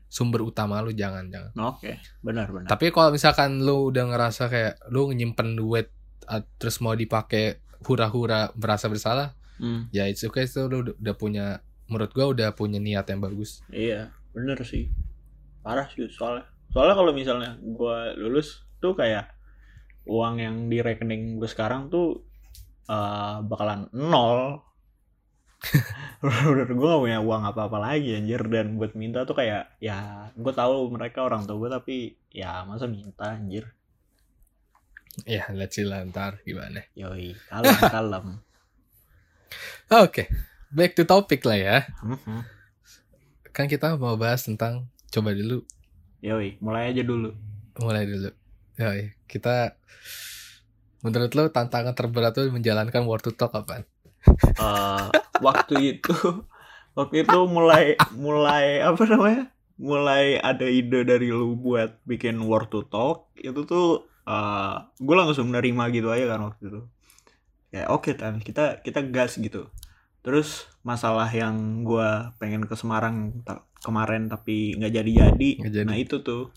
sumber 0.07 0.39
utama 0.41 0.79
lu 0.79 0.93
jangan 0.93 1.25
jangan 1.27 1.51
Oke, 1.67 1.97
benar 2.21 2.47
benar. 2.47 2.69
tapi 2.69 2.89
kalau 2.89 3.09
misalkan 3.09 3.59
lu 3.59 3.89
udah 3.89 4.07
ngerasa 4.07 4.47
kayak 4.47 4.73
lu 4.87 5.11
nyimpen 5.11 5.53
duit 5.53 5.89
terus 6.55 6.79
mau 6.79 6.93
dipakai 6.93 7.59
hura-hura 7.83 8.47
merasa 8.55 8.87
bersalah 8.87 9.35
Hmm, 9.53 9.85
ya 9.89 10.07
itu 10.07 10.25
okay 10.27 10.45
itu 10.45 10.65
lu 10.65 10.81
udah- 10.83 11.13
punya 11.13 11.61
menurut 11.85 12.09
gua 12.09 12.25
udah 12.27 12.49
punya 12.51 12.79
niat 12.79 13.05
yang 13.05 13.19
bagus 13.19 13.61
iya, 13.69 14.09
bener 14.31 14.57
sih. 14.63 14.89
Parah 15.61 15.85
sih 15.87 16.09
soalnya. 16.09 16.49
Soalnya 16.69 16.95
kalau 16.95 17.11
misalnya 17.11 17.51
gua 17.61 18.11
lulus 18.13 18.65
tuh 18.77 18.93
kayak 18.93 19.29
uang 20.03 20.35
yang 20.37 20.55
di 20.67 20.79
rekening 20.79 21.37
gue 21.37 21.45
sekarang 21.45 21.87
tuh 21.87 22.25
eh, 22.85 23.37
bakalan 23.41 23.87
nol. 23.93 24.57
Bener 26.23 26.71
gue 26.71 26.87
gak 26.87 27.01
punya 27.03 27.19
uang 27.19 27.43
apa-apa 27.43 27.77
lagi 27.83 28.15
anjir. 28.15 28.39
Dan 28.47 28.79
buat 28.79 28.95
minta 28.95 29.27
tuh 29.27 29.35
kayak 29.35 29.75
ya 29.83 30.31
gue 30.31 30.53
tahu 30.55 30.87
mereka 30.87 31.27
orang 31.27 31.43
tua 31.43 31.59
gue 31.59 31.69
tapi 31.69 31.95
ya 32.31 32.63
masa 32.63 32.87
minta 32.87 33.35
anjir? 33.35 33.67
Ya 35.27 35.45
let's 35.51 35.75
see 35.75 35.83
lah 35.83 36.01
ntar 36.07 36.39
gimana. 36.47 36.87
Yoi 36.95 37.35
kalem 37.51 37.75
kalem. 37.99 38.25
Oke 39.91 40.31
back 40.71 40.95
to 40.95 41.03
topic 41.03 41.43
lah 41.43 41.59
ya. 41.59 41.77
Mhm. 42.01 42.63
kan 43.53 43.69
kita 43.69 43.93
mau 44.01 44.17
bahas 44.17 44.41
tentang 44.41 44.89
coba 45.13 45.29
dulu. 45.35 45.61
Yoi 46.23 46.57
mulai 46.63 46.89
aja 46.89 47.05
dulu. 47.05 47.35
Mulai 47.77 48.07
dulu. 48.09 48.31
Ya 48.79 48.95
kita 49.29 49.77
menurut 51.03 51.35
lo 51.35 51.51
tantangan 51.51 51.93
terberat 51.93 52.33
tuh 52.33 52.47
menjalankan 52.49 53.03
word 53.03 53.21
to 53.21 53.35
talk 53.35 53.53
apa? 53.53 53.83
Eh, 54.23 55.05
waktu 55.43 55.99
itu. 55.99 56.15
Waktu 56.93 57.25
itu 57.25 57.39
mulai 57.49 57.97
mulai 58.13 58.79
apa 58.79 59.03
namanya? 59.03 59.49
Mulai 59.75 60.37
ada 60.37 60.69
ide 60.69 61.01
dari 61.01 61.33
lu 61.33 61.57
buat 61.57 61.97
bikin 62.05 62.37
word 62.39 62.69
to 62.69 62.85
talk. 62.85 63.33
Itu 63.35 63.65
tuh 63.65 63.87
eh 64.23 64.75
gue 64.97 65.15
langsung 65.17 65.49
menerima 65.49 65.83
gitu 65.91 66.07
aja 66.07 66.25
kan 66.31 66.41
waktu 66.47 66.63
itu. 66.69 66.81
Ya 67.73 67.89
oke 67.89 68.13
tan. 68.13 68.37
Kita 68.39 68.79
kita 68.79 69.01
gas 69.09 69.35
gitu. 69.35 69.67
Terus 70.21 70.69
masalah 70.81 71.27
yang 71.27 71.81
gue 71.83 72.09
pengen 72.37 72.63
ke 72.63 72.77
Semarang 72.77 73.41
ta- 73.43 73.65
kemarin 73.83 74.31
tapi 74.31 74.77
nggak 74.77 74.93
jadi 74.93 75.11
jadi 75.27 75.49
Nggak 75.59 75.73
jadi. 75.73 75.87
nah 75.89 75.97
itu 75.97 76.21
tuh. 76.21 76.53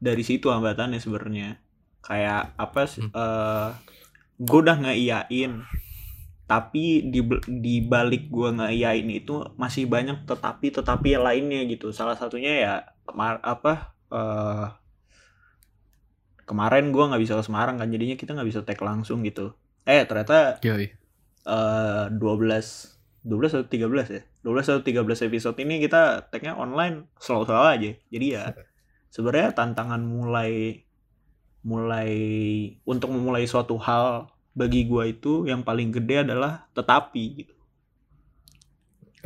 Dari 0.00 0.22
situ 0.22 0.48
hambatannya 0.48 0.96
sebenarnya. 0.96 1.58
Kayak 2.00 2.56
apa 2.56 2.86
sih 2.88 3.04
Hmm. 3.04 3.12
eh 3.12 3.68
gue 4.40 4.58
udah 4.62 4.76
ngeiyain 4.80 5.52
tapi 6.50 7.06
di 7.14 7.22
di 7.46 7.78
balik 7.78 8.26
gue 8.26 8.50
ngeiyain 8.58 9.06
itu 9.06 9.38
masih 9.54 9.86
banyak 9.86 10.26
tetapi 10.26 10.74
tetapi 10.74 11.14
yang 11.14 11.22
lainnya 11.22 11.62
gitu. 11.70 11.94
Salah 11.94 12.18
satunya 12.18 12.52
ya 12.58 12.74
kemar 13.06 13.38
apa 13.46 13.94
eh 14.10 14.66
kemarin 16.50 16.90
gue 16.90 17.04
nggak 17.06 17.22
bisa 17.22 17.38
ke 17.38 17.46
Semarang 17.46 17.78
kan 17.78 17.86
jadinya 17.86 18.18
kita 18.18 18.34
nggak 18.34 18.50
bisa 18.50 18.60
tag 18.66 18.82
langsung 18.82 19.22
gitu. 19.22 19.54
Eh 19.86 20.02
ternyata 20.10 20.58
Yoi. 20.66 20.90
eh 21.46 22.04
12 22.18 22.18
12 22.18 23.54
atau 23.54 23.66
13 23.70 24.10
ya? 24.10 24.22
12 24.42 24.74
atau 24.74 24.82
13 24.82 25.30
episode 25.30 25.56
ini 25.62 25.78
kita 25.78 26.34
tagnya 26.34 26.58
online 26.58 27.06
selalu-selalu 27.22 27.68
aja. 27.78 27.90
Jadi 28.10 28.26
ya 28.26 28.44
sebenarnya 29.14 29.54
tantangan 29.54 30.02
mulai 30.02 30.82
mulai 31.62 32.10
untuk 32.82 33.14
memulai 33.14 33.46
suatu 33.46 33.78
hal 33.78 34.34
bagi 34.56 34.86
gua 34.86 35.06
itu 35.06 35.46
yang 35.46 35.62
paling 35.62 35.94
gede 35.94 36.26
adalah 36.26 36.66
tetapi 36.74 37.24
gitu. 37.44 37.54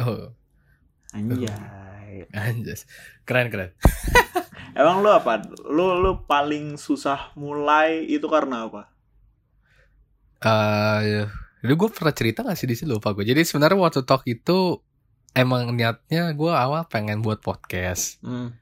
Oh. 0.01 0.35
Anjay. 1.15 2.27
Anjas. 2.35 2.87
Keren 3.23 3.49
keren. 3.49 3.71
Emang 4.79 5.07
lu 5.07 5.11
apa? 5.11 5.47
Lu 5.71 6.03
lu 6.03 6.27
paling 6.27 6.75
susah 6.75 7.31
mulai 7.39 8.03
itu 8.11 8.27
karena 8.27 8.67
apa? 8.67 8.91
Eh 10.45 11.25
Dulu 11.65 11.89
gue 11.89 11.91
pernah 11.97 12.13
cerita 12.13 12.45
gak 12.45 12.61
sih 12.61 12.69
di 12.69 12.77
sini 12.77 12.93
lupa 12.93 13.17
gue. 13.17 13.25
Jadi 13.25 13.41
sebenarnya 13.41 13.81
waktu 13.81 14.05
talk 14.05 14.29
itu 14.29 14.85
emang 15.33 15.73
niatnya 15.73 16.37
gue 16.37 16.53
awal 16.53 16.85
pengen 16.93 17.25
buat 17.25 17.41
podcast. 17.41 18.21
hmm. 18.21 18.53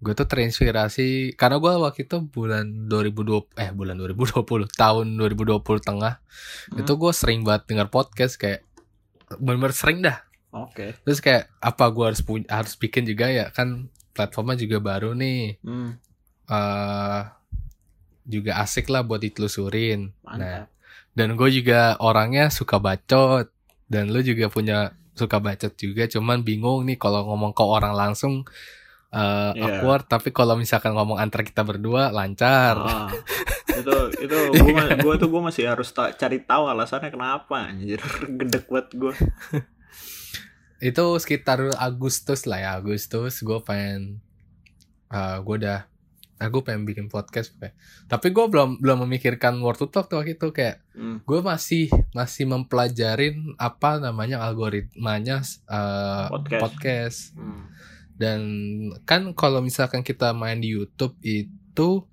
Gue 0.00 0.16
tuh 0.16 0.24
terinspirasi 0.24 1.36
karena 1.36 1.60
gue 1.60 1.72
waktu 1.76 2.08
itu 2.08 2.24
bulan 2.24 2.88
2020 2.88 3.52
eh 3.60 3.68
bulan 3.70 4.00
2020 4.00 4.42
tahun 4.72 5.06
2020 5.14 5.60
tengah 5.84 6.14
Hmm. 6.72 6.80
itu 6.80 6.92
gue 6.96 7.12
sering 7.12 7.44
banget 7.44 7.68
denger 7.68 7.88
podcast 7.90 8.34
kayak 8.34 8.64
bener-bener 9.36 9.76
sering 9.76 10.00
dah. 10.00 10.24
oke 10.50 11.04
Terus 11.04 11.20
kayak 11.20 11.52
apa 11.60 11.84
gue 11.90 12.04
harus 12.08 12.22
punya 12.24 12.48
harus 12.48 12.74
bikin 12.74 13.04
juga 13.04 13.28
ya 13.28 13.52
kan 13.52 13.86
platformnya 14.10 14.56
juga 14.56 14.80
baru 14.80 15.12
nih. 15.12 15.60
hmm. 15.60 15.90
eh 16.48 17.22
juga 18.24 18.62
asik 18.62 18.88
lah 18.88 19.02
buat 19.02 19.20
ditelusurin. 19.20 20.14
Nah, 20.22 20.38
mantap 20.38 20.66
dan 21.10 21.34
gue 21.34 21.50
juga 21.50 21.98
orangnya 21.98 22.48
suka 22.48 22.78
bacot 22.78 23.50
dan 23.90 24.14
lu 24.14 24.22
juga 24.22 24.46
punya 24.46 24.94
suka 25.12 25.42
bacot 25.42 25.74
juga 25.74 26.06
cuman 26.06 26.40
bingung 26.40 26.86
nih 26.86 26.96
kalau 26.96 27.26
ngomong 27.26 27.50
ke 27.50 27.60
orang 27.60 27.92
langsung 27.92 28.46
eh 29.10 29.50
Iya. 29.52 29.82
awkward 29.82 30.06
tapi 30.06 30.30
kalau 30.30 30.54
misalkan 30.54 30.92
ngomong 30.92 31.16
antar 31.16 31.42
kita 31.42 31.60
berdua 31.60 32.08
lancar 32.08 32.78
Ah, 32.78 33.10
itu 33.68 33.94
itu 34.20 34.36
gua, 34.62 34.84
gua 34.96 35.14
tuh 35.16 35.28
gua 35.28 35.42
masih 35.44 35.66
harus 35.66 35.90
ta- 35.90 36.12
cari 36.12 36.38
tahu 36.40 36.66
alasannya 36.66 37.08
kenapa 37.08 37.66
anjir 37.66 37.98
gedek 38.38 38.66
banget 38.66 38.88
gua 38.94 39.14
itu 40.80 41.04
sekitar 41.18 41.60
Agustus 41.76 42.46
lah 42.46 42.58
ya 42.58 42.70
Agustus 42.74 43.40
gue 43.40 43.58
pengen 43.60 44.24
eh 45.10 45.36
gue 45.38 45.56
udah 45.58 45.84
aku 46.38 46.64
pengen 46.64 46.88
bikin 46.88 47.06
podcast 47.06 47.52
Pe. 47.52 47.76
tapi 48.06 48.30
gue 48.30 48.46
belum 48.46 48.80
belum 48.80 49.04
memikirkan 49.04 49.60
word 49.60 49.76
to 49.76 49.86
talk 49.86 50.06
tuh 50.06 50.16
waktu 50.16 50.34
itu 50.34 50.48
kayak 50.50 50.80
Hmm. 50.90 51.20
gue 51.20 51.40
masih 51.40 51.88
masih 52.10 52.44
mempelajarin 52.44 53.52
apa 53.56 53.96
namanya 53.98 54.40
algoritmanya 54.40 55.40
eh, 55.66 56.26
Podcast. 56.28 56.60
podcast 56.60 57.20
Hmm. 57.34 57.64
Dan 58.20 58.40
kan 59.08 59.32
kalau 59.32 59.64
misalkan 59.64 60.04
kita 60.04 60.36
main 60.36 60.60
di 60.60 60.76
YouTube 60.76 61.16
itu 61.24 62.04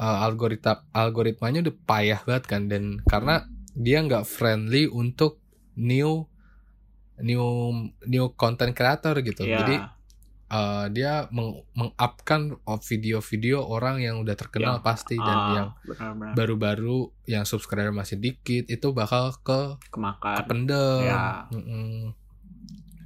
uh, 0.00 0.18
algoritma 0.24 0.88
algoritmanya 0.96 1.68
udah 1.68 1.76
payah 1.84 2.20
banget 2.24 2.44
kan 2.48 2.62
dan 2.72 3.04
karena 3.04 3.44
dia 3.76 4.00
nggak 4.00 4.24
friendly 4.24 4.88
untuk 4.88 5.36
new 5.76 6.24
new 7.20 7.44
new 8.08 8.32
content 8.40 8.72
creator 8.72 9.20
gitu. 9.20 9.44
Ya, 9.44 9.60
Jadi 9.60 9.76
uh, 10.50 10.86
dia 10.88 11.28
meng 11.28 11.62
mengupkan 11.76 12.56
video-video 12.80 13.60
orang 13.60 14.00
yang 14.00 14.24
udah 14.24 14.34
terkenal 14.34 14.80
Yang- 14.80 14.84
pasti 14.88 15.16
dan 15.20 15.38
ah, 15.38 15.52
yang 15.54 15.68
baru-baru 16.34 17.12
yang 17.28 17.44
subscriber 17.44 17.92
masih 17.94 18.16
dikit 18.16 18.66
itu 18.66 18.88
bakal 18.96 19.36
ke 19.44 19.76
kemakan 19.92 20.36
kependem. 20.40 21.00
Ya. 21.06 21.44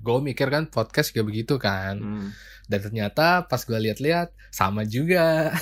Gue 0.05 0.21
mikir 0.21 0.53
kan 0.53 0.69
podcast 0.69 1.17
juga 1.17 1.25
begitu 1.25 1.57
kan. 1.57 1.97
Hmm. 1.97 2.29
Dan 2.69 2.81
ternyata 2.85 3.49
pas 3.49 3.65
gue 3.65 3.77
lihat-lihat 3.77 4.37
sama 4.53 4.85
juga. 4.85 5.57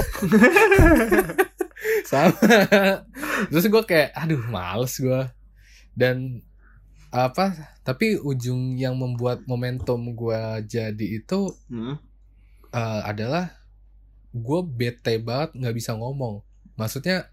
sama. 2.11 2.35
Terus 3.49 3.67
gue 3.71 3.83
kayak 3.87 4.11
aduh 4.19 4.43
males 4.51 4.99
gue. 4.99 5.23
Dan 5.95 6.43
apa 7.13 7.53
tapi 7.85 8.17
ujung 8.17 8.81
yang 8.81 8.97
membuat 8.97 9.45
momentum 9.45 10.17
gue 10.17 10.43
jadi 10.65 11.07
itu 11.21 11.53
Hmm. 11.69 12.01
eh, 12.73 13.01
adalah 13.05 13.53
gue 14.33 14.61
bete 14.65 15.21
banget 15.21 15.55
nggak 15.55 15.77
bisa 15.77 15.93
ngomong. 15.93 16.41
Maksudnya 16.75 17.29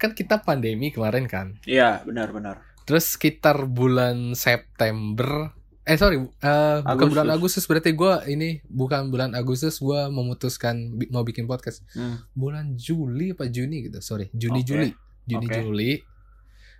kan 0.00 0.16
kita 0.16 0.40
pandemi 0.42 0.90
kemarin 0.90 1.28
kan. 1.28 1.60
Iya, 1.62 2.02
benar-benar. 2.02 2.64
Terus 2.88 3.14
sekitar 3.14 3.68
bulan 3.70 4.34
September 4.34 5.54
Eh 5.82 5.96
sorry, 5.96 6.14
eh, 6.16 6.78
bukan 6.80 7.06
bulan 7.08 7.26
Agustus 7.28 7.66
berarti 7.66 7.90
gue 7.90 8.12
ini 8.28 8.62
bukan 8.64 9.10
bulan 9.10 9.34
Agustus 9.34 9.76
gue 9.76 10.00
memutuskan 10.08 10.74
bi- 10.92 11.08
mau 11.08 11.20
bikin 11.20 11.44
podcast. 11.44 11.82
Hmm. 11.90 12.22
Bulan 12.32 12.74
Juli 12.76 13.30
apa 13.30 13.46
Juni 13.46 13.86
gitu, 13.86 13.98
sorry 13.98 14.30
Juni 14.32 14.62
Oke. 14.62 14.68
Juli, 14.68 14.88
Juni 15.24 15.46
Oke. 15.46 15.58
Juli. 15.58 15.92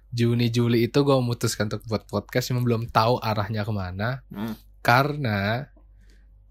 Juni 0.09 0.47
Juli 0.49 0.85
itu 0.85 0.99
gue 0.99 1.17
memutuskan 1.17 1.67
untuk 1.67 1.83
buat 1.85 2.05
podcast 2.05 2.47
cuma 2.47 2.61
belum 2.61 2.87
tahu 2.87 3.17
arahnya 3.19 3.65
ke 3.65 3.73
mana 3.73 4.21
Hmm. 4.29 4.55
karena 4.79 5.67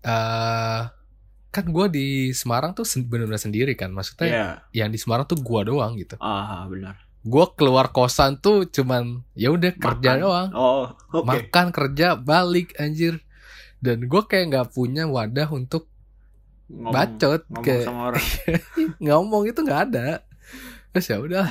eh 0.01 0.81
kan 1.47 1.65
gue 1.67 1.85
di 1.87 2.07
Semarang 2.31 2.71
tuh 2.71 2.83
bener-bener 3.01 3.37
sendiri 3.37 3.75
kan 3.75 3.91
maksudnya 3.91 4.25
Iya. 4.25 4.47
yang 4.73 4.89
di 4.89 4.97
Semarang 4.97 5.23
tuh 5.23 5.37
gue 5.37 5.61
doang 5.63 5.93
gitu 5.93 6.15
Ah, 6.17 6.65
benar. 6.65 6.95
Gue 7.21 7.45
keluar 7.53 7.89
kosan 7.89 8.35
tuh 8.35 8.65
cuman 8.65 9.21
ya 9.33 9.49
udah 9.49 9.71
kerja 9.71 10.11
Makan. 10.11 10.21
doang 10.21 10.49
Oh, 10.51 10.85
oke. 11.11 11.21
makan 11.23 11.67
kerja 11.69 12.13
balik 12.15 12.73
anjir 12.75 13.21
dan 13.77 14.01
gue 14.03 14.21
kayak 14.23 14.49
nggak 14.49 14.69
punya 14.71 15.05
wadah 15.05 15.49
untuk 15.49 15.85
Ngomong- 16.65 16.89
bacot 16.89 17.41
ngomong 17.45 17.63
kayak 17.63 17.85
sama 17.85 18.01
orang. 18.09 18.25
ngomong 19.05 19.43
itu 19.45 19.59
nggak 19.59 19.81
ada 19.87 20.07
terus 20.89 21.07
ya 21.07 21.17
udah 21.17 21.47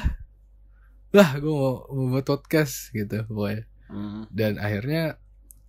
lah 1.11 1.31
gue 1.37 1.51
mau, 1.51 1.87
mau 1.87 2.07
buat 2.09 2.25
podcast 2.25 2.91
gitu 2.91 3.27
pokoknya 3.27 3.67
Hmm. 3.87 4.23
dan 4.31 4.55
akhirnya 4.57 5.19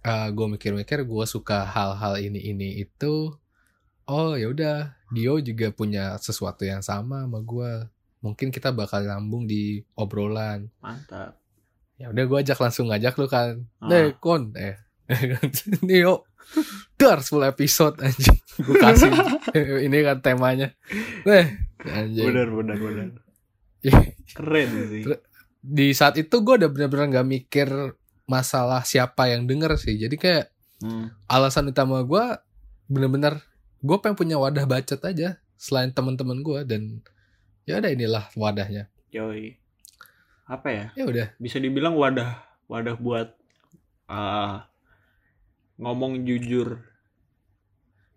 gue 0.06 0.48
mikir-mikir 0.48 1.02
gue 1.04 1.26
suka 1.26 1.62
hal-hal 1.64 2.18
ini 2.18 2.38
ini 2.40 2.78
itu 2.80 3.34
oh 4.04 4.34
ya 4.34 4.46
udah 4.48 4.78
Dio 5.10 5.38
juga 5.38 5.70
punya 5.70 6.14
sesuatu 6.16 6.62
yang 6.62 6.82
sama 6.82 7.26
sama 7.26 7.38
gue 7.40 7.72
mungkin 8.22 8.50
kita 8.50 8.70
bakal 8.70 9.02
nyambung 9.02 9.44
di 9.44 9.82
obrolan 9.94 10.70
Mantap. 10.78 11.36
ya 11.96 12.08
udah 12.08 12.24
gue 12.24 12.38
ajak 12.40 12.58
langsung 12.58 12.88
ngajak 12.88 13.14
lu 13.16 13.26
kan 13.26 13.66
Ah. 13.78 13.90
deh 13.90 14.14
kon 14.16 14.54
eh 14.54 14.78
nih 15.84 16.06
yuk 16.06 16.24
dar 16.96 17.20
10 17.20 17.30
episode 17.48 17.96
anjing 18.00 18.38
gue 18.58 18.76
kasih 18.76 19.12
ini 19.86 19.98
kan 20.02 20.18
temanya 20.20 20.70
deh 21.22 21.46
anjing 21.84 22.30
Benar, 22.30 22.50
benar, 22.50 22.78
benar. 22.78 23.08
Keren 24.32 24.70
sih. 24.88 25.02
Di 25.60 25.88
saat 25.92 26.14
itu 26.16 26.36
gue 26.38 26.56
udah 26.56 26.70
bener-bener 26.70 27.06
nggak 27.12 27.28
mikir 27.28 27.70
masalah 28.26 28.82
siapa 28.82 29.28
yang 29.28 29.46
denger 29.46 29.76
sih 29.76 29.98
jadi 29.98 30.16
kayak 30.16 30.46
Hmm. 30.82 31.14
alasan 31.26 31.70
utama 31.70 32.02
gue 32.02 32.26
bener-bener 32.88 33.38
gue 33.80 33.98
pengen 33.98 34.18
punya 34.18 34.36
wadah 34.36 34.66
bacot 34.66 34.98
aja 35.00 35.38
selain 35.54 35.90
teman-teman 35.90 36.42
gue 36.42 36.66
dan 36.66 37.06
ya 37.64 37.78
udah 37.78 37.90
inilah 37.90 38.26
wadahnya 38.34 38.90
Yoi. 39.10 39.56
Apa 40.46 40.68
ya? 40.68 40.86
ya 40.94 41.04
udah 41.04 41.28
Bisa 41.38 41.58
dibilang 41.58 41.94
wadah 41.94 42.40
wadah 42.66 42.96
buat 42.96 43.36
ah, 44.06 44.68
ngomong 45.76 46.22
jujur. 46.22 46.80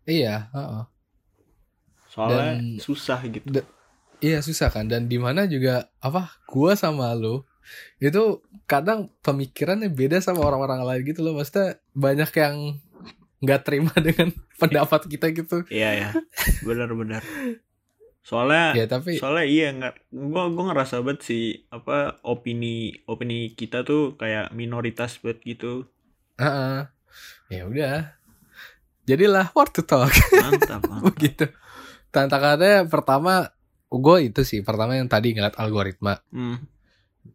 iya 0.05 0.51
heeh. 0.51 0.85
Soalnya 2.07 2.55
Dan- 2.55 2.79
susah 2.79 3.21
gitu. 3.25 3.47
Da- 3.49 3.71
Iya 4.19 4.41
susah 4.41 4.69
kan 4.69 4.87
dan 4.87 5.05
di 5.05 5.17
mana 5.17 5.45
juga 5.45 5.91
apa 5.99 6.33
gua 6.47 6.73
sama 6.75 7.13
lo 7.13 7.45
itu 7.99 8.41
kadang 8.65 9.13
pemikirannya 9.21 9.91
beda 9.91 10.17
sama 10.19 10.41
orang-orang 10.41 10.81
lain 10.81 11.03
gitu 11.05 11.21
loh 11.21 11.35
maksudnya 11.35 11.77
banyak 11.93 12.31
yang 12.33 12.57
nggak 13.39 13.61
terima 13.63 13.93
dengan 14.07 14.33
pendapat 14.57 15.05
kita 15.07 15.29
gitu 15.31 15.67
Iya 15.69 15.91
ya. 15.93 16.09
Benar-benar. 16.63 17.21
Soalnya 18.25 18.73
ya 18.73 18.89
tapi 18.89 19.21
soalnya 19.21 19.45
iya 19.45 19.69
nggak 19.71 19.95
gua 20.11 20.49
gua 20.49 20.73
ngerasa 20.73 21.05
banget 21.05 21.21
sih 21.23 21.45
apa 21.69 22.25
opini 22.25 23.05
opini 23.05 23.53
kita 23.53 23.85
tuh 23.85 24.17
kayak 24.17 24.49
minoritas 24.51 25.21
banget 25.21 25.45
gitu. 25.47 25.85
Heeh. 26.37 26.89
ya 27.47 27.63
udah. 27.63 28.17
Jadilah 29.05 29.53
what 29.53 29.71
to 29.71 29.85
talk. 29.85 30.09
Mantap 30.33 30.81
mantap. 30.89 31.05
Begitu. 31.05 31.45
Tantangannya 32.09 32.89
pertama 32.89 33.53
gue 33.87 34.17
itu 34.25 34.41
sih 34.43 34.65
pertama 34.65 34.97
yang 34.97 35.07
tadi 35.07 35.31
ngeliat 35.31 35.55
algoritma. 35.55 36.19
Hmm. 36.31 36.59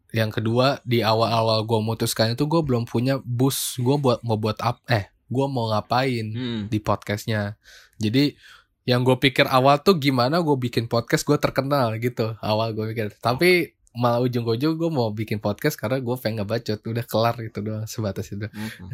yang 0.09 0.33
kedua 0.33 0.81
di 0.81 1.05
awal-awal 1.05 1.61
gue 1.63 1.77
memutuskan 1.79 2.33
itu 2.33 2.43
gue 2.43 2.65
belum 2.65 2.83
punya 2.83 3.21
bus 3.21 3.77
gue 3.77 3.93
buat 3.93 4.25
mau 4.25 4.41
buat 4.41 4.57
up 4.57 4.81
eh 4.89 5.05
gue 5.29 5.45
mau 5.45 5.69
ngapain 5.69 6.25
Hmm. 6.25 6.61
di 6.65 6.81
podcastnya. 6.81 7.61
Jadi 7.95 8.33
yang 8.87 9.03
gue 9.03 9.17
pikir 9.19 9.45
awal 9.47 9.79
tuh 9.83 9.99
gimana 9.99 10.39
gue 10.39 10.57
bikin 10.57 10.87
podcast 10.87 11.23
gue 11.27 11.37
terkenal 11.39 11.93
gitu. 11.99 12.35
Awal 12.39 12.73
gue 12.73 12.91
pikir. 12.95 13.13
Tapi 13.19 13.75
malah 13.93 14.23
ujung-ujung 14.23 14.77
gue 14.79 14.89
mau 14.89 15.11
bikin 15.11 15.41
podcast 15.43 15.75
karena 15.75 15.99
gue 15.99 16.15
pengen 16.19 16.43
ngebacot. 16.43 16.79
Udah 16.83 17.05
kelar 17.05 17.35
gitu 17.39 17.59
doang 17.59 17.85
sebatas 17.85 18.31
itu. 18.31 18.47
Hmm. 18.47 18.91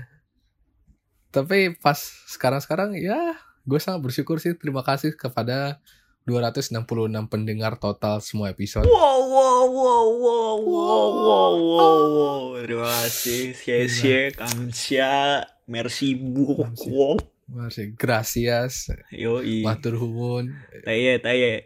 tapi 1.35 1.75
pas 1.75 1.99
sekarang-sekarang 2.31 2.95
ya 2.95 3.35
gue 3.67 3.79
sangat 3.81 4.01
bersyukur 4.01 4.39
sih. 4.39 4.55
Terima 4.55 4.87
kasih 4.87 5.19
kepada 5.19 5.83
266 6.25 6.89
pendengar 7.29 7.77
total 7.77 8.17
semua 8.23 8.49
episode. 8.49 8.89
Wow, 8.89 9.19
wow, 9.29 9.65
wow, 9.69 10.05
wow, 10.09 10.55
wow, 10.57 11.09
wow, 11.11 11.53
wow, 11.53 12.01
wow. 12.09 12.41
Terima 12.65 12.89
kasih, 13.05 13.53
Xie 13.53 14.33
Kamsia, 14.33 15.45
Merci 15.67 16.13
beaucoup. 16.13 17.34
Masih 17.45 17.93
gracias 17.93 18.89
Yoi. 19.09 19.61
matur 19.61 19.93
nuwun 19.95 20.49
Taye, 20.81 21.17
taye. 21.19 21.61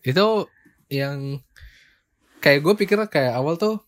itu 0.00 0.26
yang 0.88 1.40
kayak 2.38 2.60
gue 2.60 2.74
pikir 2.76 2.96
kayak 3.06 3.32
awal 3.32 3.56
tuh 3.56 3.80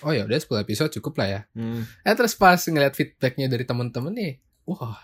oh 0.00 0.12
ya 0.12 0.24
udah 0.24 0.36
10 0.36 0.60
episode 0.60 0.92
cukup 0.92 1.20
lah 1.20 1.28
ya 1.30 1.40
Hmm. 1.52 1.84
eh 2.00 2.12
terus 2.12 2.32
pas 2.32 2.56
ngeliat 2.58 2.92
feedbacknya 2.92 3.46
dari 3.46 3.64
temen-temen 3.64 4.12
nih 4.12 4.32
wah 4.64 4.96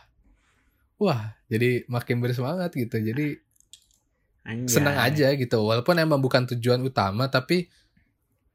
wah 0.96 1.22
jadi 1.46 1.84
makin 1.86 2.16
bersemangat 2.18 2.72
gitu 2.72 2.96
jadi 2.96 3.40
Anjay. 4.42 4.68
senang 4.70 4.96
aja 4.96 5.32
gitu 5.32 5.58
walaupun 5.60 5.96
emang 5.96 6.16
bukan 6.18 6.48
tujuan 6.50 6.80
utama 6.80 7.28
tapi 7.28 7.68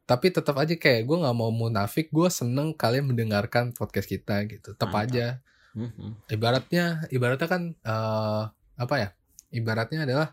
tapi 0.04 0.30
tetap 0.30 0.54
aja 0.56 0.74
kayak 0.74 1.02
gue 1.04 1.18
nggak 1.20 1.34
mau 1.36 1.50
munafik 1.50 2.10
gue 2.10 2.26
seneng 2.28 2.74
kalian 2.74 3.06
mendengarkan 3.08 3.70
podcast 3.72 4.06
kita 4.06 4.46
gitu 4.46 4.74
tetap 4.74 4.94
aja 4.94 5.42
Mhm. 5.76 6.32
ibaratnya 6.32 7.04
ibaratnya 7.12 7.48
kan 7.52 7.64
eh, 7.76 8.44
apa 8.80 8.96
ya? 8.96 9.10
Ibaratnya 9.52 10.08
adalah 10.08 10.32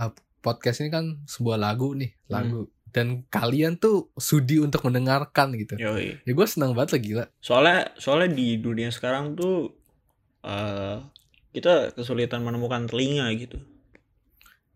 eh, 0.00 0.10
podcast 0.40 0.80
ini 0.80 0.88
kan 0.88 1.20
sebuah 1.28 1.60
lagu 1.60 1.92
nih 1.92 2.10
lagu. 2.32 2.66
Dan 2.90 3.22
kalian 3.30 3.78
tuh 3.78 4.10
sudi 4.18 4.58
untuk 4.58 4.82
mendengarkan 4.82 5.54
gitu. 5.54 5.78
Yoi. 5.78 6.26
ya 6.26 6.32
gue 6.34 6.46
senang 6.48 6.74
banget 6.74 6.98
lah 6.98 7.02
gila. 7.04 7.24
Soalnya 7.38 7.78
soalnya 8.00 8.34
di 8.34 8.58
dunia 8.58 8.90
sekarang 8.90 9.38
tuh 9.38 9.70
eh 10.42 10.98
kita 11.54 11.94
kesulitan 11.94 12.42
menemukan 12.42 12.90
telinga 12.90 13.30
gitu. 13.38 13.62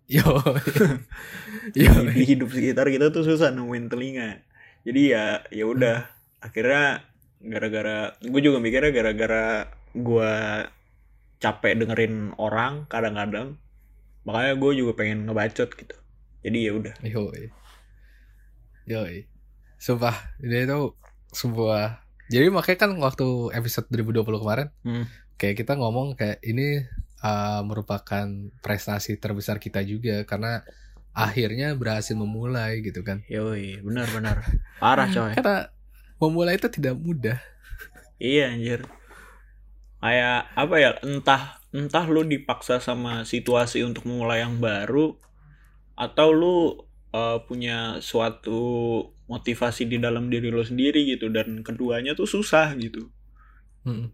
yo 0.04 0.20
yo 1.80 1.90
Di, 2.12 2.22
hidup 2.28 2.52
sekitar 2.52 2.86
kita 2.92 3.08
tuh 3.10 3.24
susah 3.24 3.50
nemuin 3.50 3.88
telinga. 3.90 4.30
Jadi 4.84 5.00
ya 5.10 5.42
ya 5.50 5.64
udah. 5.66 6.06
Akhirnya 6.44 7.02
gara-gara 7.40 8.14
gue 8.20 8.40
juga 8.44 8.60
mikirnya 8.60 8.92
gara-gara 8.92 9.72
gue 9.94 10.32
capek 11.38 11.72
dengerin 11.76 12.32
orang 12.36 12.86
kadang-kadang 12.86 13.58
makanya 14.24 14.56
gue 14.56 14.72
juga 14.74 14.92
pengen 14.96 15.24
ngebacot 15.24 15.70
gitu. 15.70 15.96
Jadi 16.42 16.58
ya 16.60 16.72
udah. 16.74 16.94
yo 17.02 17.30
yo 18.84 19.00
sumpah 19.76 20.12
ini 20.40 20.64
itu 20.64 20.92
sebuah 21.30 22.00
jadi 22.28 22.48
makanya 22.48 22.78
kan 22.88 22.90
waktu 23.00 23.26
episode 23.52 23.88
2020 23.88 24.24
kemarin 24.40 24.68
Hmm. 24.80 25.04
kayak 25.36 25.60
kita 25.60 25.76
ngomong 25.76 26.16
kayak 26.16 26.40
ini 26.40 26.84
uh, 27.20 27.60
merupakan 27.64 28.24
prestasi 28.60 29.16
terbesar 29.16 29.56
kita 29.56 29.80
juga 29.80 30.24
karena 30.24 30.64
akhirnya 31.12 31.72
berhasil 31.76 32.12
memulai 32.12 32.80
gitu 32.80 33.00
kan 33.00 33.24
Yoi, 33.28 33.80
benar-benar 33.80 34.40
parah 34.76 35.08
coy. 35.08 35.32
karena 35.32 35.68
memulai 36.16 36.56
itu 36.56 36.68
tidak 36.68 36.96
mudah 36.96 37.38
Iya 38.16 38.54
anjir. 38.54 38.80
Kayak 40.04 40.52
apa 40.52 40.74
ya? 40.76 40.90
Entah 41.00 41.42
entah 41.72 42.04
lu 42.06 42.22
dipaksa 42.22 42.76
sama 42.78 43.24
situasi 43.24 43.80
untuk 43.82 44.04
memulai 44.04 44.44
yang 44.44 44.60
baru 44.60 45.16
atau 45.96 46.28
lu 46.30 46.56
uh, 47.10 47.40
punya 47.42 47.98
suatu 47.98 48.60
motivasi 49.24 49.88
di 49.88 49.96
dalam 49.96 50.28
diri 50.28 50.52
lu 50.52 50.60
sendiri 50.60 51.08
gitu 51.08 51.32
dan 51.32 51.64
keduanya 51.64 52.12
tuh 52.12 52.28
susah 52.28 52.76
gitu. 52.76 53.08
Mm. 53.84 54.12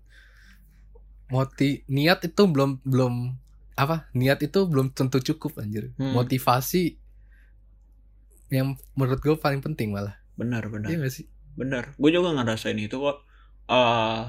moti 1.30 1.86
niat 1.86 2.26
itu 2.26 2.42
belum 2.42 2.82
belum 2.82 3.38
apa 3.78 4.10
niat 4.12 4.42
itu 4.42 4.66
belum 4.66 4.90
tentu 4.90 5.22
cukup 5.22 5.62
anjir 5.62 5.94
Hmm. 5.94 6.10
motivasi 6.10 6.98
yang 8.50 8.74
menurut 8.98 9.22
gue 9.22 9.38
paling 9.38 9.62
penting 9.62 9.94
malah 9.94 10.18
Benar 10.34 10.66
benar. 10.66 10.90
iya 10.90 10.98
gak 10.98 11.14
sih 11.14 11.30
Benar. 11.54 11.94
Gue 11.94 12.10
juga 12.10 12.34
ngerasain 12.34 12.78
itu 12.78 12.98
kok. 12.98 13.22
eh 13.70 14.22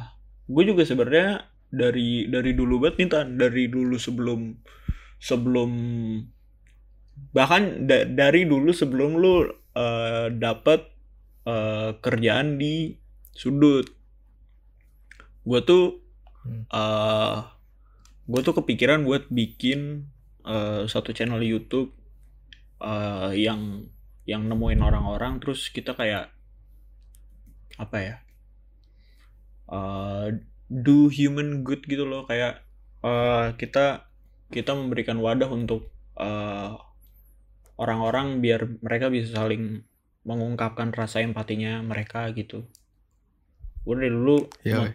gue 0.46 0.64
juga 0.68 0.86
sebenarnya 0.86 1.50
dari 1.72 2.28
dari 2.28 2.52
dulu 2.54 2.84
banget 2.84 2.96
nih 3.00 3.10
Tan. 3.10 3.28
dari 3.40 3.72
dulu 3.72 3.96
sebelum 3.96 4.54
sebelum 5.18 5.72
bahkan 7.32 7.88
da- 7.88 8.08
dari 8.08 8.44
dulu 8.48 8.72
sebelum 8.76 9.12
lu 9.20 9.48
eh, 9.76 10.28
dapet 10.36 10.82
eh, 11.48 11.92
kerjaan 12.04 12.60
di 12.60 12.96
sudut. 13.32 13.88
Gue 15.48 15.62
tuh 15.66 15.86
Hmm. 16.42 16.66
eh 16.74 17.38
gue 18.26 18.42
tuh 18.42 18.56
kepikiran 18.58 19.06
buat 19.06 19.30
bikin 19.30 20.10
eh, 20.42 20.84
satu 20.90 21.14
channel 21.14 21.42
YouTube 21.46 21.94
eh, 22.82 23.32
yang 23.38 23.86
yang 24.26 24.50
nemuin 24.50 24.82
orang-orang 24.82 25.38
terus 25.42 25.70
kita 25.70 25.94
kayak 25.94 26.34
apa 27.78 27.98
ya 27.98 28.16
uh, 29.72 30.28
do 30.72 31.12
human 31.12 31.68
good 31.68 31.84
gitu 31.84 32.08
loh. 32.08 32.24
Kayak 32.24 32.64
uh, 33.04 33.52
kita 33.60 34.08
kita 34.48 34.72
memberikan 34.72 35.20
wadah 35.20 35.52
untuk 35.52 35.92
uh, 36.16 36.80
orang-orang 37.76 38.40
biar 38.40 38.80
mereka 38.80 39.12
bisa 39.12 39.36
saling 39.36 39.84
mengungkapkan 40.24 40.96
rasa 40.96 41.20
empatinya 41.20 41.84
mereka 41.84 42.32
gitu. 42.32 42.64
Gue 43.84 43.96
dari 44.00 44.14
dulu 44.14 44.46
Iya. 44.62 44.94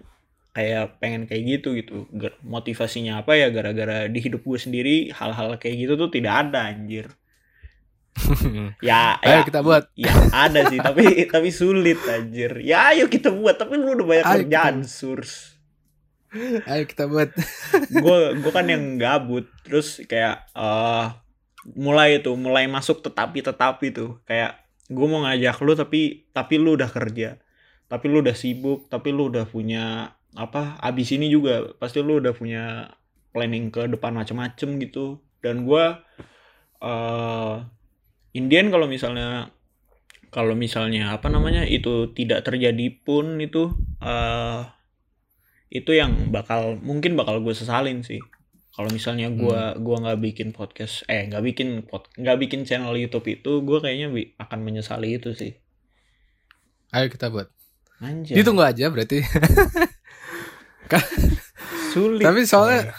kayak 0.54 1.02
pengen 1.02 1.26
kayak 1.28 1.42
gitu 1.60 1.74
gitu. 1.76 2.06
Motivasinya 2.40 3.20
apa 3.20 3.36
ya? 3.36 3.52
Gara-gara 3.52 4.06
di 4.08 4.22
hidup 4.22 4.46
gue 4.46 4.56
sendiri 4.56 5.10
hal-hal 5.12 5.58
kayak 5.60 5.76
gitu 5.76 5.92
tuh 5.98 6.08
tidak 6.08 6.48
ada 6.48 6.72
anjir. 6.72 7.12
Ya 8.80 9.18
Ayo 9.20 9.42
ya, 9.42 9.44
kita 9.44 9.60
buat. 9.60 9.92
ya 9.92 10.08
ada 10.32 10.64
sih 10.72 10.80
tapi 10.80 11.04
tapi 11.28 11.48
sulit 11.52 12.00
anjir. 12.06 12.64
Ya 12.64 12.94
ayo 12.94 13.10
kita 13.10 13.28
buat 13.28 13.58
tapi 13.60 13.76
lu 13.76 13.92
udah 13.92 14.06
banyak 14.06 14.24
Ayo 14.24 14.36
kerjaan 14.46 14.86
surs 14.86 15.55
Ayo 16.68 16.84
kita 16.88 17.08
buat. 17.08 17.30
gue 18.02 18.18
gue 18.40 18.52
kan 18.52 18.66
yang 18.68 18.96
gabut 19.00 19.48
terus 19.64 20.02
kayak 20.04 20.46
eh 20.54 21.06
mulai 21.74 22.22
tuh 22.22 22.38
mulai 22.38 22.70
masuk 22.70 23.02
tetapi 23.02 23.42
tetapi 23.42 23.90
tuh 23.90 24.22
kayak 24.22 24.62
gue 24.86 25.06
mau 25.10 25.26
ngajak 25.26 25.58
lu 25.66 25.74
tapi 25.74 26.30
tapi 26.30 26.62
lu 26.62 26.78
udah 26.78 26.86
kerja 26.86 27.42
tapi 27.90 28.06
lu 28.06 28.22
udah 28.22 28.36
sibuk 28.38 28.86
tapi 28.86 29.10
lu 29.10 29.30
udah 29.34 29.50
punya 29.50 30.14
apa 30.38 30.78
abis 30.78 31.16
ini 31.16 31.26
juga 31.26 31.74
pasti 31.80 31.98
lu 32.04 32.22
udah 32.22 32.30
punya 32.36 32.94
planning 33.34 33.74
ke 33.74 33.90
depan 33.90 34.14
macem-macem 34.14 34.78
gitu 34.78 35.18
dan 35.42 35.66
gue 35.66 35.84
eh 36.86 37.56
Indian 38.36 38.68
kalau 38.68 38.86
misalnya 38.86 39.50
kalau 40.30 40.52
misalnya 40.52 41.16
apa 41.16 41.32
namanya 41.32 41.64
itu 41.64 42.12
tidak 42.12 42.44
terjadi 42.46 42.92
pun 43.02 43.40
itu 43.42 43.74
eh 44.04 44.75
itu 45.68 45.90
yang 45.90 46.30
bakal 46.30 46.78
mungkin 46.78 47.14
bakal 47.14 47.38
gue 47.38 47.52
sesalin 47.52 48.00
sih 48.00 48.22
kalau 48.70 48.92
misalnya 48.92 49.32
gua 49.32 49.72
gua 49.74 49.96
nggak 49.98 50.20
bikin 50.22 50.48
podcast 50.52 51.00
eh 51.06 51.24
nggak 51.26 51.42
bikin 51.42 51.68
pod 51.82 52.06
nggak 52.12 52.36
bikin 52.38 52.62
channel 52.62 52.92
YouTube 52.92 53.24
itu 53.26 53.60
gue 53.60 53.78
kayaknya 53.80 54.08
bi- 54.08 54.36
akan 54.36 54.58
menyesali 54.60 55.16
itu 55.16 55.32
sih 55.32 55.56
Ayo 56.92 57.08
kita 57.08 57.28
buat. 57.28 57.50
anjir 57.98 58.36
Ditunggu 58.36 58.62
aja 58.62 58.86
berarti. 58.86 59.18
sulit 61.92 62.22
Tapi 62.22 62.40
soalnya 62.44 62.92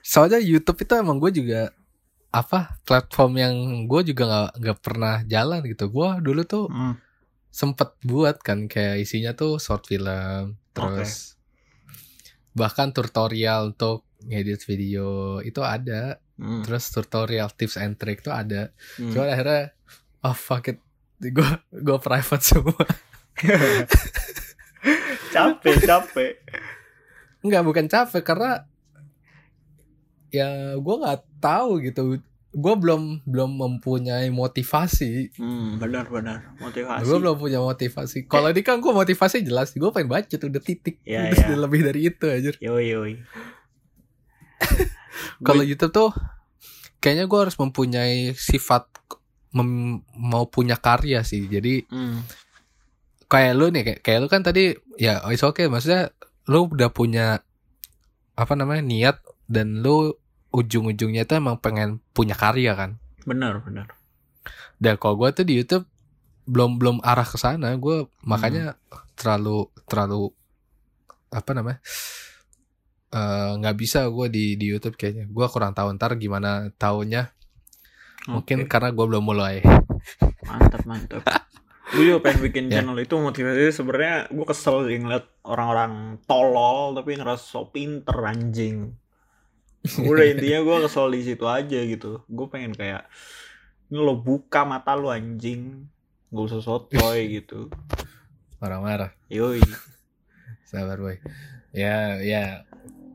soalnya 0.00 0.38
YouTube 0.38 0.78
itu 0.78 0.92
emang 0.94 1.18
gue 1.18 1.32
juga 1.34 1.72
apa 2.30 2.78
platform 2.82 3.32
yang 3.38 3.54
gue 3.86 4.00
juga 4.06 4.22
nggak 4.26 4.50
nggak 4.60 4.78
pernah 4.80 5.16
jalan 5.24 5.60
gitu. 5.64 5.88
Gue 5.88 6.08
dulu 6.20 6.42
tuh 6.44 6.66
Hmm, 6.68 6.94
sempet 7.50 7.94
buat 8.02 8.38
kan 8.38 8.66
kayak 8.66 9.02
isinya 9.02 9.32
tuh 9.32 9.58
short 9.58 9.86
film 9.86 10.54
terus 10.74 11.38
bahkan 12.54 12.90
tutorial 12.94 13.74
untuk 13.74 14.06
ngedit 14.26 14.62
video 14.66 15.38
itu 15.42 15.60
ada. 15.62 16.18
Hmm, 16.34 16.66
terus 16.66 16.90
tutorial 16.90 17.46
tips 17.54 17.78
and 17.78 17.94
trick 17.94 18.22
tuh 18.22 18.34
ada. 18.34 18.74
Hmm. 18.98 19.14
cuman 19.14 19.28
akhirnya 19.30 19.62
oh 20.26 20.36
fuck 20.36 20.66
it. 20.70 20.78
Gue 21.22 21.46
gue 21.70 21.98
private 22.02 22.44
semua. 22.50 22.84
Capek 25.30 25.76
capek. 25.82 26.32
Nggak 27.44 27.64
bukan 27.64 27.86
capek 27.86 28.22
karena 28.26 28.66
ya 30.34 30.74
gue 30.74 30.94
nggak 30.98 31.20
tahu 31.38 31.78
gitu 31.86 32.18
gue 32.54 32.74
belum 32.78 33.26
belum 33.26 33.50
mempunyai 33.58 34.30
motivasi. 34.30 35.34
Hmm, 35.34 35.76
benar 35.76 36.06
benar. 36.06 36.54
Motivasi. 36.56 37.02
Gue 37.02 37.16
belum 37.18 37.36
punya 37.36 37.58
motivasi. 37.58 38.24
Kalau 38.24 38.48
ini 38.48 38.62
kan 38.62 38.78
gue 38.78 38.88
motivasi 38.88 39.42
jelas 39.42 39.74
gue 39.74 39.90
pengen 39.90 40.08
baca 40.08 40.30
tuh 40.30 40.46
udah 40.46 40.58
titik 40.58 41.02
Ya, 41.02 41.28
Udah 41.28 41.50
ya. 41.54 41.58
lebih 41.58 41.80
dari 41.82 42.00
itu 42.06 42.24
aja 42.24 42.48
yoi 42.56 42.84
yoi. 42.88 43.12
Kalau 45.46 45.60
YouTube 45.60 45.90
tuh 45.90 46.10
kayaknya 46.98 47.26
gue 47.26 47.38
harus 47.38 47.56
mempunyai 47.58 48.32
sifat 48.32 48.86
mem- 49.52 50.00
mau 50.14 50.46
punya 50.46 50.78
karya 50.78 51.20
sih. 51.20 51.44
Jadi 51.44 51.84
hmm, 51.90 52.18
kayak 53.26 53.52
lu 53.52 53.68
nih 53.68 53.82
kayak, 53.82 54.00
kayak 54.00 54.18
lu 54.22 54.26
kan 54.30 54.40
tadi 54.40 54.72
ya 54.96 55.20
oh, 55.26 55.34
it's 55.34 55.42
okay. 55.42 55.66
Maksudnya 55.66 56.14
lu 56.46 56.68
udah 56.68 56.88
punya 56.88 57.40
apa 58.34 58.52
namanya 58.54 58.82
niat 58.82 59.16
dan 59.46 59.82
lu 59.82 60.14
ujung-ujungnya 60.54 61.26
tuh 61.26 61.42
emang 61.42 61.58
pengen 61.58 61.98
punya 62.14 62.38
karya 62.38 62.78
kan? 62.78 63.02
Benar 63.26 63.58
benar. 63.66 63.90
Dan 64.78 64.94
kalau 64.96 65.18
gue 65.18 65.28
tuh 65.34 65.42
di 65.42 65.58
YouTube 65.58 65.84
belum 66.46 66.78
belum 66.78 66.96
arah 67.02 67.26
ke 67.26 67.34
sana. 67.34 67.74
Gue 67.74 68.06
makanya 68.22 68.78
terlalu 69.18 69.66
terlalu 69.90 70.30
apa 71.34 71.50
namanya 71.50 71.82
eh, 73.10 73.50
nggak 73.58 73.76
bisa 73.76 74.06
gue 74.06 74.26
di 74.30 74.54
di 74.54 74.66
YouTube 74.70 74.94
kayaknya. 74.94 75.26
Gue 75.26 75.46
kurang 75.50 75.74
tahu 75.74 75.90
ntar 75.98 76.14
gimana 76.14 76.70
tahunnya 76.78 77.34
mungkin 78.24 78.64
Oke, 78.64 78.70
karena 78.70 78.88
gue 78.88 79.04
belum 79.04 79.24
mulai. 79.24 79.60
Mantap 80.46 80.82
mantap. 80.86 81.22
Gue 81.92 82.08
juga 82.08 82.24
pengen 82.24 82.40
bikin 82.46 82.64
Ya. 82.72 82.80
channel 82.80 82.96
itu 82.96 83.14
motivasi 83.14 83.74
sebenarnya 83.74 84.32
gue 84.32 84.46
kesel 84.46 84.88
sih 84.88 84.96
ngeliat 84.96 85.24
orang-orang 85.44 85.92
tolol 86.24 86.96
tapi 86.96 87.18
ngerasa 87.18 87.44
so 87.44 87.68
pinter 87.68 88.16
anjing 88.24 88.96
udah 89.84 90.24
intinya 90.24 90.60
gue 90.64 90.76
kesel 90.88 91.12
di 91.12 91.20
situ 91.22 91.44
aja 91.44 91.78
gitu. 91.84 92.24
Gue 92.26 92.46
pengen 92.48 92.72
kayak 92.72 93.04
ini 93.92 94.00
lo 94.00 94.16
buka 94.18 94.64
mata 94.64 94.96
lo 94.96 95.12
anjing. 95.12 95.86
Gak 96.32 96.44
usah 96.50 96.60
sotoy 96.64 97.28
gitu. 97.40 97.68
Marah-marah. 98.58 99.12
Yoi. 99.28 99.60
Sabar 100.64 100.96
boy. 100.96 101.20
Ya 101.76 102.16
ya 102.18 102.64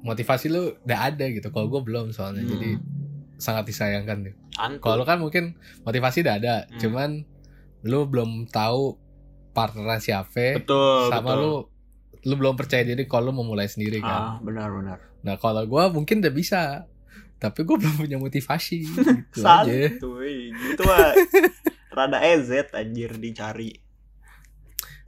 motivasi 0.05 0.47
lu 0.53 0.77
udah 0.85 0.99
ada 1.09 1.25
gitu. 1.27 1.49
Kalau 1.49 1.67
gue 1.67 1.81
belum 1.81 2.13
soalnya. 2.13 2.45
Hmm. 2.45 2.53
jadi 2.53 2.69
sangat 3.39 3.71
disayangkan 3.71 4.27
tuh 4.27 4.35
kalau 4.83 4.99
lu 4.99 5.05
kan 5.07 5.15
mungkin 5.23 5.55
motivasi 5.87 6.21
udah 6.27 6.35
ada. 6.35 6.55
Hmm. 6.67 6.79
cuman 6.79 7.09
lu 7.87 8.05
belum 8.05 8.51
tahu 8.51 8.99
partner 9.55 9.97
siapa. 10.03 10.59
Betul 10.59 11.09
sama 11.09 11.33
betul. 11.33 11.41
lu 11.41 11.53
lu 12.27 12.33
belum 12.35 12.55
percaya 12.59 12.83
diri 12.83 13.07
kalau 13.07 13.31
lu 13.31 13.39
mau 13.39 13.45
mulai 13.47 13.67
sendiri 13.67 14.03
kan? 14.03 14.19
Ah 14.19 14.35
benar 14.43 14.69
benar. 14.73 14.97
Nah 15.23 15.35
kalau 15.39 15.63
gue 15.63 15.83
mungkin 15.93 16.19
udah 16.19 16.33
bisa 16.33 16.61
tapi 17.39 17.63
gue 17.63 17.75
belum 17.79 17.95
punya 17.95 18.17
motivasi 18.19 18.75
gitu 18.87 19.39
aja. 19.47 19.63
santuy 19.63 20.51
gitu 20.51 20.81
mah 20.83 21.15
rada 21.95 22.19
EZ 22.19 22.67
anjir 22.75 23.15
dicari. 23.15 23.79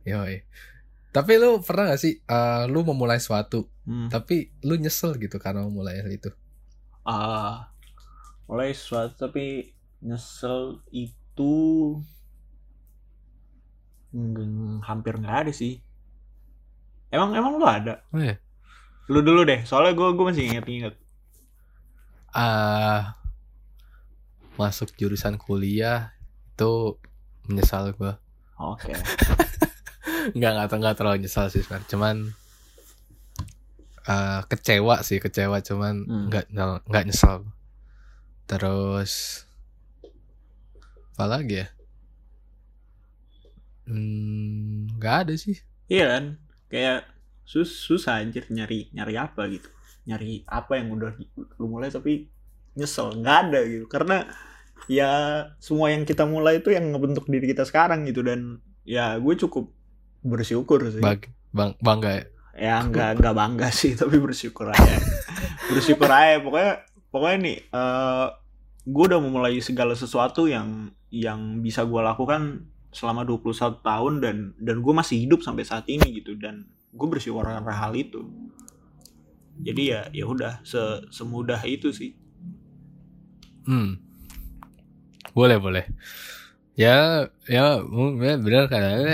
Yoi. 0.08 0.42
tapi 1.12 1.36
lu 1.36 1.60
pernah 1.60 1.92
gak 1.92 2.00
sih 2.02 2.24
eh, 2.24 2.64
lu 2.72 2.88
memulai 2.88 3.20
suatu 3.20 3.68
hmm. 3.84 4.08
tapi 4.08 4.48
lu 4.64 4.80
nyesel 4.80 5.20
gitu 5.20 5.36
karena 5.44 5.68
memulai 5.68 6.00
hal 6.00 6.08
itu? 6.08 6.32
Ah 7.04 7.68
mulai 8.48 8.72
sesuatu 8.72 9.28
tapi 9.28 9.72
nyesel 10.00 10.80
itu 10.92 11.52
nggak- 14.12 14.84
hampir 14.88 15.14
nggak 15.20 15.38
ada 15.48 15.52
sih 15.56 15.80
emang 17.12 17.36
emang 17.36 17.54
lu 17.60 17.66
ada? 17.68 18.02
Oh, 18.10 18.20
ya? 18.20 18.36
lu 19.12 19.20
dulu 19.20 19.44
deh 19.44 19.68
soalnya 19.68 19.92
gue 19.92 20.08
gue 20.16 20.26
masih 20.26 20.44
inget-inget. 20.48 20.96
Ah 22.32 23.20
masuk 24.56 24.94
jurusan 24.96 25.36
kuliah 25.36 26.16
itu 26.54 26.96
menyesal 27.46 27.92
gue 27.92 28.14
oke. 28.56 28.94
Nggak 30.38 30.52
nggak 30.54 30.68
nggak 30.80 30.96
terlalu 30.96 31.26
nyesal 31.26 31.50
sih 31.50 31.60
sebenarnya 31.60 31.90
cuman 31.90 32.16
eh, 34.06 34.40
kecewa 34.48 35.02
sih 35.02 35.18
kecewa. 35.18 35.60
Cuman 35.60 35.96
Hmm. 36.06 36.26
nggak 36.30 36.46
nggak 36.54 36.68
nggak 36.88 37.06
nyesal. 37.10 37.44
Terus 38.46 39.44
apa 41.18 41.26
lagi 41.26 41.66
ya? 41.66 41.68
Hmm, 43.90 44.88
nggak 44.96 45.16
ada 45.28 45.34
sih. 45.36 45.58
Iya 45.90 46.06
kan 46.08 46.26
kayak 46.72 47.04
sus 47.44 47.84
susah 47.84 48.24
anjir 48.24 48.48
nyari 48.48 48.88
nyari 48.96 49.20
apa 49.20 49.52
gitu. 49.52 49.68
Nyari 50.08 50.48
apa 50.48 50.80
yang 50.80 50.96
udah 50.96 51.12
lu 51.60 51.66
mulai 51.68 51.92
tapi 51.92 52.32
nyesel. 52.80 53.20
Nggak 53.20 53.38
ada 53.52 53.60
gitu. 53.68 53.86
Karena 53.92 54.24
ya 54.88 55.12
semua 55.60 55.92
yang 55.92 56.08
kita 56.08 56.24
mulai 56.24 56.64
itu 56.64 56.72
yang 56.72 56.90
ngebentuk 56.96 57.28
diri 57.28 57.52
kita 57.52 57.68
sekarang 57.68 58.08
gitu. 58.08 58.24
Dan 58.24 58.64
ya 58.88 59.20
gue 59.20 59.36
cukup 59.36 59.68
bersyukur 60.24 60.88
sih. 60.88 61.04
Bag, 61.04 61.28
bang 61.52 61.76
bangga 61.84 62.10
ya? 62.16 62.24
Ya 62.52 62.76
nggak 62.84 63.20
nggak 63.20 63.36
bangga 63.36 63.68
sih 63.70 63.94
tapi 64.02 64.18
bersyukur 64.18 64.72
aja. 64.72 64.98
Bersyukur 65.68 66.08
aja. 66.08 66.40
Pokoknya 66.40 66.88
pokoknya 67.12 67.38
nih 67.44 67.58
eh 67.68 68.28
gue 68.82 69.04
udah 69.06 69.20
memulai 69.22 69.62
segala 69.62 69.94
sesuatu 69.94 70.50
yang 70.50 70.90
yang 71.12 71.60
bisa 71.60 71.84
gue 71.86 72.02
lakukan 72.02 72.71
selama 72.92 73.24
21 73.24 73.48
tahun 73.80 74.14
dan 74.20 74.36
dan 74.58 74.76
gue 74.80 74.94
masih 74.94 75.24
hidup 75.24 75.40
sampai 75.40 75.64
saat 75.64 75.88
ini 75.88 76.12
gitu 76.14 76.36
dan 76.36 76.64
gue 76.92 77.08
bersyukur 77.08 77.42
karena 77.42 77.72
hal 77.72 77.92
itu 77.94 78.28
jadi 79.58 79.84
ya 79.84 80.02
ya 80.14 80.26
udah 80.26 80.60
se 80.62 80.80
semudah 81.10 81.60
itu 81.64 81.90
sih 81.90 82.12
Hmm. 83.62 84.02
Boleh, 85.32 85.56
boleh. 85.56 85.86
ya 86.74 87.24
ya 87.46 87.78
mungkin 87.80 88.42
benar 88.42 88.66
kan 88.66 88.82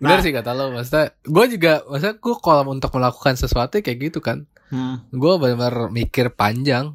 benar 0.00 0.18
Nah. 0.18 0.22
sih 0.22 0.32
kata 0.32 0.50
lo 0.50 0.72
maksudnya 0.72 1.14
gue 1.22 1.44
juga 1.50 1.72
maksudnya 1.86 2.16
gue 2.16 2.34
kalau 2.36 2.62
untuk 2.68 2.90
melakukan 2.92 3.34
sesuatu 3.36 3.78
kayak 3.78 4.10
gitu 4.10 4.20
kan 4.20 4.44
Hmm. 4.70 5.02
gue 5.10 5.32
benar-benar 5.34 5.90
mikir 5.90 6.30
panjang 6.30 6.94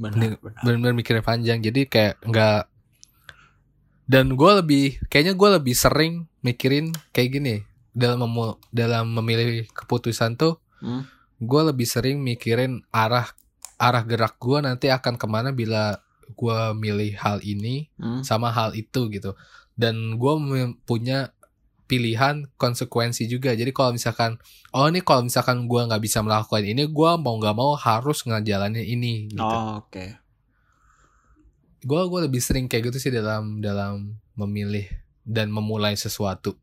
benar-benar 0.00 0.92
mikir 0.92 1.20
panjang 1.20 1.60
jadi 1.60 1.80
kayak 1.84 2.14
nggak 2.22 2.62
dan 4.04 4.32
gue 4.32 4.52
lebih 4.56 4.84
kayaknya 5.06 5.34
gue 5.34 5.48
lebih 5.52 5.74
sering 5.74 6.14
mikirin 6.40 6.90
kayak 7.10 7.30
gini 7.32 7.54
dalam 7.92 8.24
memu- 8.24 8.58
dalam 8.70 9.06
memilih 9.12 9.68
keputusan 9.70 10.34
tuh 10.34 10.58
Hmm. 10.80 11.04
gue 11.36 11.62
lebih 11.62 11.84
sering 11.84 12.18
mikirin 12.18 12.80
arah 12.90 13.28
arah 13.76 14.00
gerak 14.02 14.36
gue 14.36 14.58
nanti 14.58 14.88
akan 14.88 15.14
ke 15.14 15.26
mana 15.26 15.52
bila 15.52 16.00
gue 16.30 16.58
milih 16.74 17.12
hal 17.14 17.38
ini 17.42 17.92
Hmm. 17.94 18.22
sama 18.22 18.48
hal 18.48 18.72
itu 18.72 19.06
gitu 19.08 19.36
dan 19.74 20.16
gue 20.16 20.32
punya 20.82 21.32
pilihan 21.90 22.46
konsekuensi 22.54 23.26
juga. 23.26 23.50
Jadi 23.58 23.74
kalau 23.74 23.90
misalkan 23.98 24.38
oh 24.70 24.86
ini 24.86 25.02
kalau 25.02 25.26
misalkan 25.26 25.66
gue 25.66 25.82
nggak 25.90 25.98
bisa 25.98 26.22
melakukan 26.22 26.62
ini 26.62 26.86
gue 26.86 27.10
mau 27.18 27.34
nggak 27.42 27.56
mau 27.58 27.74
harus 27.74 28.22
ngejalanin 28.22 28.86
ini 28.86 29.26
gitu. 29.34 29.42
Oh, 29.42 29.82
oke. 29.82 30.06
gue 31.80 32.02
gue 32.12 32.20
lebih 32.28 32.38
sering 32.38 32.68
kayak 32.70 32.92
gitu 32.92 32.98
sih 33.02 33.10
dalam 33.10 33.58
dalam 33.58 34.20
memilih 34.38 34.86
dan 35.26 35.50
memulai 35.50 35.98
sesuatu. 35.98 36.54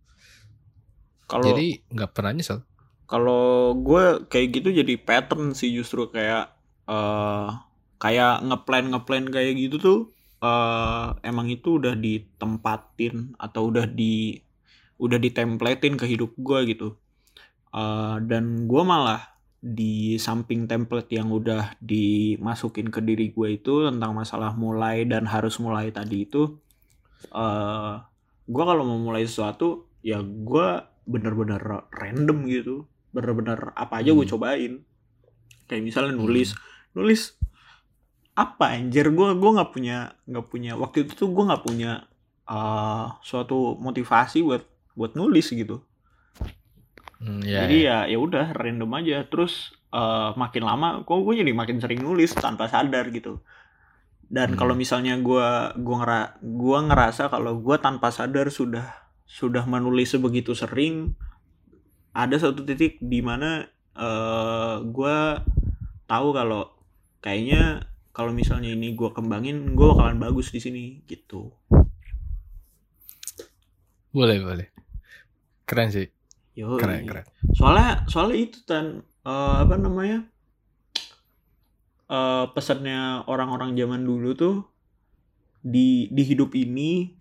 Kalau 1.27 1.43
jadi 1.43 1.83
nggak 1.91 2.11
pernah 2.15 2.31
nyesel. 2.31 2.63
kalau 3.07 3.71
gue 3.71 4.27
kayak 4.27 4.47
gitu 4.59 4.69
jadi 4.83 4.99
pattern 4.99 5.55
sih 5.55 5.71
justru 5.71 6.11
kayak 6.11 6.51
eh 6.91 7.49
kayak 7.97 8.43
ngeplan 8.43 8.91
ngeplan 8.91 9.25
kayak 9.31 9.55
gitu 9.55 9.75
tuh 9.79 9.99
eh 10.43 11.07
emang 11.23 11.47
itu 11.47 11.79
udah 11.79 11.95
ditempatin 11.95 13.33
atau 13.39 13.71
udah 13.71 13.87
di 13.87 14.43
udah 14.97 15.17
ditemplatein 15.21 15.95
ke 15.97 16.05
hidup 16.09 16.33
gue 16.37 16.59
gitu. 16.73 16.87
Eh 17.73 18.15
dan 18.25 18.65
gue 18.65 18.83
malah 18.85 19.21
di 19.57 20.15
samping 20.21 20.69
template 20.69 21.09
yang 21.11 21.33
udah 21.33 21.73
dimasukin 21.81 22.93
ke 22.93 23.01
diri 23.01 23.33
gue 23.33 23.57
itu 23.57 23.89
tentang 23.89 24.13
masalah 24.13 24.53
mulai 24.53 25.03
dan 25.09 25.25
harus 25.25 25.57
mulai 25.57 25.89
tadi 25.89 26.29
itu 26.29 26.61
eh 27.33 27.93
gue 28.47 28.63
kalau 28.63 28.85
mau 28.85 29.01
mulai 29.01 29.25
sesuatu 29.25 29.89
ya 30.05 30.21
gue 30.21 30.67
bener-bener 31.09 31.59
random 31.89 32.45
gitu. 32.47 32.85
Bener-bener 33.11 33.73
apa 33.73 34.03
aja 34.03 34.13
gue 34.13 34.23
Hmm. 34.23 34.33
cobain. 34.37 34.73
Kayak 35.67 35.83
misalnya 35.83 36.13
nulis. 36.15 36.53
Nulis 36.93 37.35
apa 38.37 38.77
anjir? 38.77 39.09
Gue 39.11 39.33
gue 39.33 39.51
nggak 39.57 39.71
punya 39.73 40.13
nggak 40.29 40.47
punya 40.47 40.77
waktu 40.77 41.03
itu 41.09 41.17
tuh 41.17 41.29
gue 41.33 41.43
nggak 41.49 41.65
punya 41.65 42.05
eh 42.47 43.05
suatu 43.25 43.75
motivasi 43.81 44.45
buat 44.45 44.63
buat 44.97 45.13
nulis 45.13 45.53
gitu. 45.53 45.85
Hmm, 47.21 47.41
ya, 47.45 47.65
jadi 47.65 47.77
ya. 47.77 47.97
ya 48.05 48.13
ya 48.13 48.17
udah 48.17 48.45
random 48.57 48.91
aja. 48.97 49.23
Terus 49.29 49.77
eh, 49.93 50.29
makin 50.33 50.63
lama 50.65 51.05
kok 51.05 51.21
gue 51.21 51.33
jadi 51.39 51.53
makin 51.53 51.77
sering 51.77 52.01
nulis 52.01 52.33
tanpa 52.33 52.65
sadar 52.67 53.07
gitu. 53.13 53.39
Dan 54.27 54.53
Hmm. 54.53 54.59
kalau 54.59 54.75
misalnya 54.75 55.15
gue 55.21 55.47
gua 55.79 55.95
ngera 56.03 56.21
gua 56.43 56.83
ngerasa 56.83 57.31
kalau 57.31 57.63
gue 57.63 57.77
tanpa 57.79 58.11
sadar 58.11 58.51
sudah 58.51 58.83
sudah 59.23 59.63
menulis 59.63 60.11
sebegitu 60.11 60.51
sering 60.51 61.15
ada 62.11 62.35
satu 62.35 62.65
titik 62.67 62.99
di 62.99 63.23
mana 63.23 63.63
eh 63.95 64.75
gue 64.83 65.17
tahu 66.05 66.27
kalau 66.35 66.69
kayaknya 67.23 67.87
kalau 68.11 68.33
misalnya 68.33 68.73
ini 68.73 68.93
gue 68.97 69.09
kembangin 69.15 69.77
gue 69.77 69.87
bakalan 69.95 70.19
bagus 70.19 70.51
di 70.51 70.59
sini 70.59 70.83
gitu. 71.07 71.53
Boleh 74.11 74.37
boleh 74.41 74.67
keren 75.67 75.91
sih. 75.91 76.07
Yoi. 76.55 76.79
keren 76.79 77.05
keren. 77.05 77.25
Soalnya 77.53 78.07
soalnya 78.07 78.37
itu 78.39 78.57
tan 78.65 79.03
eh, 79.21 79.55
apa 79.61 79.75
namanya 79.77 80.25
eh 82.07 82.45
pesannya 82.55 83.27
orang-orang 83.27 83.75
zaman 83.75 84.01
dulu 84.01 84.31
tuh 84.33 84.55
di 85.59 86.07
di 86.07 86.23
hidup 86.23 86.55
ini 86.55 87.11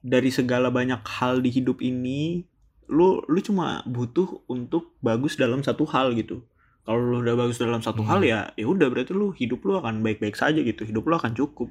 dari 0.00 0.32
segala 0.32 0.72
banyak 0.72 1.04
hal 1.04 1.44
di 1.44 1.52
hidup 1.52 1.84
ini 1.84 2.40
lu 2.88 3.20
lu 3.28 3.38
cuma 3.44 3.84
butuh 3.84 4.42
untuk 4.48 4.96
bagus 5.04 5.36
dalam 5.36 5.60
satu 5.60 5.84
hal 5.86 6.16
gitu. 6.16 6.42
Kalau 6.88 6.98
lu 6.98 7.16
udah 7.20 7.36
bagus 7.36 7.60
dalam 7.60 7.84
satu 7.84 8.00
Hmm. 8.02 8.10
hal 8.10 8.20
ya 8.24 8.40
ya 8.56 8.66
udah 8.66 8.88
berarti 8.88 9.12
lu 9.12 9.30
hidup 9.36 9.60
lu 9.62 9.76
akan 9.76 10.00
baik-baik 10.00 10.34
saja 10.34 10.58
gitu. 10.64 10.88
Hidup 10.88 11.04
lu 11.04 11.14
akan 11.14 11.36
cukup 11.36 11.68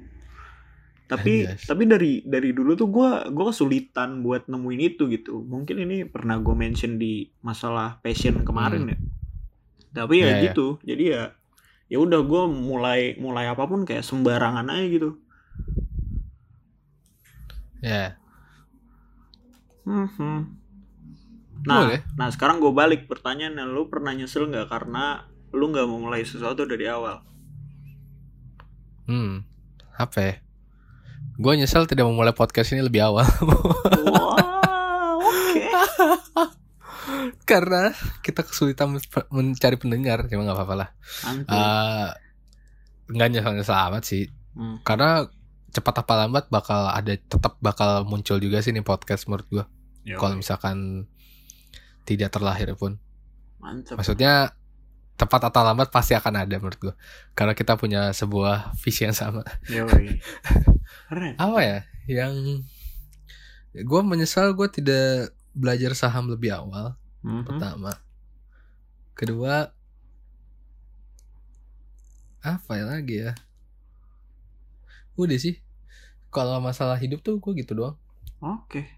tapi 1.10 1.42
Anjas. 1.42 1.66
tapi 1.66 1.90
dari 1.90 2.22
dari 2.22 2.54
dulu 2.54 2.78
tuh 2.78 2.86
gua 2.86 3.26
gua 3.28 3.50
kesulitan 3.50 4.22
buat 4.22 4.46
nemuin 4.46 4.80
itu 4.94 5.10
gitu. 5.10 5.42
Mungkin 5.42 5.82
ini 5.82 6.06
pernah 6.06 6.38
gue 6.38 6.54
mention 6.54 6.96
di 6.96 7.26
masalah 7.42 7.98
passion 7.98 8.46
kemarin 8.46 8.94
ya. 8.94 8.98
Tapi 9.90 10.22
ya 10.22 10.26
Ya, 10.30 10.34
ya. 10.38 10.42
gitu. 10.46 10.78
Jadi 10.86 11.04
ya 11.10 11.22
ya 11.90 11.98
udah 11.98 12.22
gue 12.22 12.42
mulai 12.46 13.18
mulai 13.18 13.50
apa 13.50 13.66
pun 13.66 13.82
kayak 13.82 14.06
sembarangan 14.06 14.70
aja 14.70 14.86
gitu. 14.86 15.10
Ya. 17.82 18.14
Mhm. 19.82 20.60
nah 21.60 21.84
boleh. 21.84 22.00
nah 22.16 22.28
sekarang 22.32 22.56
gue 22.56 22.72
balik 22.72 23.04
pertanyaannya 23.04 23.68
lu 23.68 23.92
pernah 23.92 24.16
nyesel 24.16 24.48
nggak 24.48 24.72
karena 24.72 25.28
lu 25.52 25.68
nggak 25.68 25.84
mau 25.90 26.00
mulai 26.00 26.24
sesuatu 26.24 26.64
dari 26.64 26.86
awal? 26.88 27.20
Hmm. 29.04 29.42
Apa 29.98 30.18
ya 30.22 30.34
gue 31.40 31.52
nyesel 31.56 31.88
tidak 31.88 32.04
memulai 32.04 32.36
podcast 32.36 32.76
ini 32.76 32.84
lebih 32.84 33.00
awal. 33.00 33.24
Wow 33.24 34.36
oke. 35.24 35.64
Karena 37.50 37.96
kita 38.20 38.44
kesulitan 38.44 38.92
men- 38.92 39.28
mencari 39.32 39.80
pendengar 39.80 40.28
cuma 40.28 40.44
nggak 40.44 40.58
apa-apa 40.60 40.74
lah. 40.76 40.88
Eh, 41.48 42.08
nggak 43.08 43.28
nyesel 43.32 43.56
nyesel 43.56 43.80
amat 43.88 44.04
sih. 44.04 44.28
Hmm. 44.50 44.82
karena 44.82 45.30
cepat 45.70 46.02
apa 46.02 46.26
lambat 46.26 46.50
bakal 46.50 46.90
ada 46.90 47.14
tetap 47.14 47.54
bakal 47.62 48.02
muncul 48.02 48.42
juga 48.42 48.58
sih 48.58 48.74
nih 48.74 48.82
podcast 48.82 49.30
menurut 49.30 49.46
gue 49.46 49.62
kalau 50.18 50.34
misalkan 50.34 51.06
tidak 52.02 52.34
terlahir 52.34 52.74
pun. 52.74 52.98
Mantep. 53.62 53.94
Maksudnya 53.94 54.50
tepat 55.20 55.52
atau 55.52 55.60
lambat 55.60 55.92
pasti 55.92 56.16
akan 56.16 56.48
ada 56.48 56.56
menurut 56.56 56.80
gue 56.80 56.94
karena 57.36 57.52
kita 57.52 57.76
punya 57.76 58.08
sebuah 58.16 58.72
visi 58.80 59.04
yang 59.04 59.12
sama. 59.12 59.44
Apa 61.36 61.60
ya? 61.60 61.78
Yang 62.08 62.64
gue 63.76 64.00
menyesal 64.00 64.56
gue 64.56 64.68
tidak 64.72 65.36
belajar 65.52 65.92
saham 65.92 66.32
lebih 66.32 66.56
awal. 66.56 66.96
Mhm. 67.20 67.44
pertama. 67.44 67.92
Kedua 69.12 69.68
apa 72.40 72.72
ya 72.72 72.84
lagi 72.88 73.16
ya? 73.28 73.36
Udah 75.20 75.36
sih. 75.36 75.60
Kalau 76.32 76.56
masalah 76.64 76.96
hidup 76.96 77.20
tuh 77.20 77.36
gue 77.36 77.52
gitu 77.60 77.76
doang. 77.76 78.00
Oke. 78.40 78.88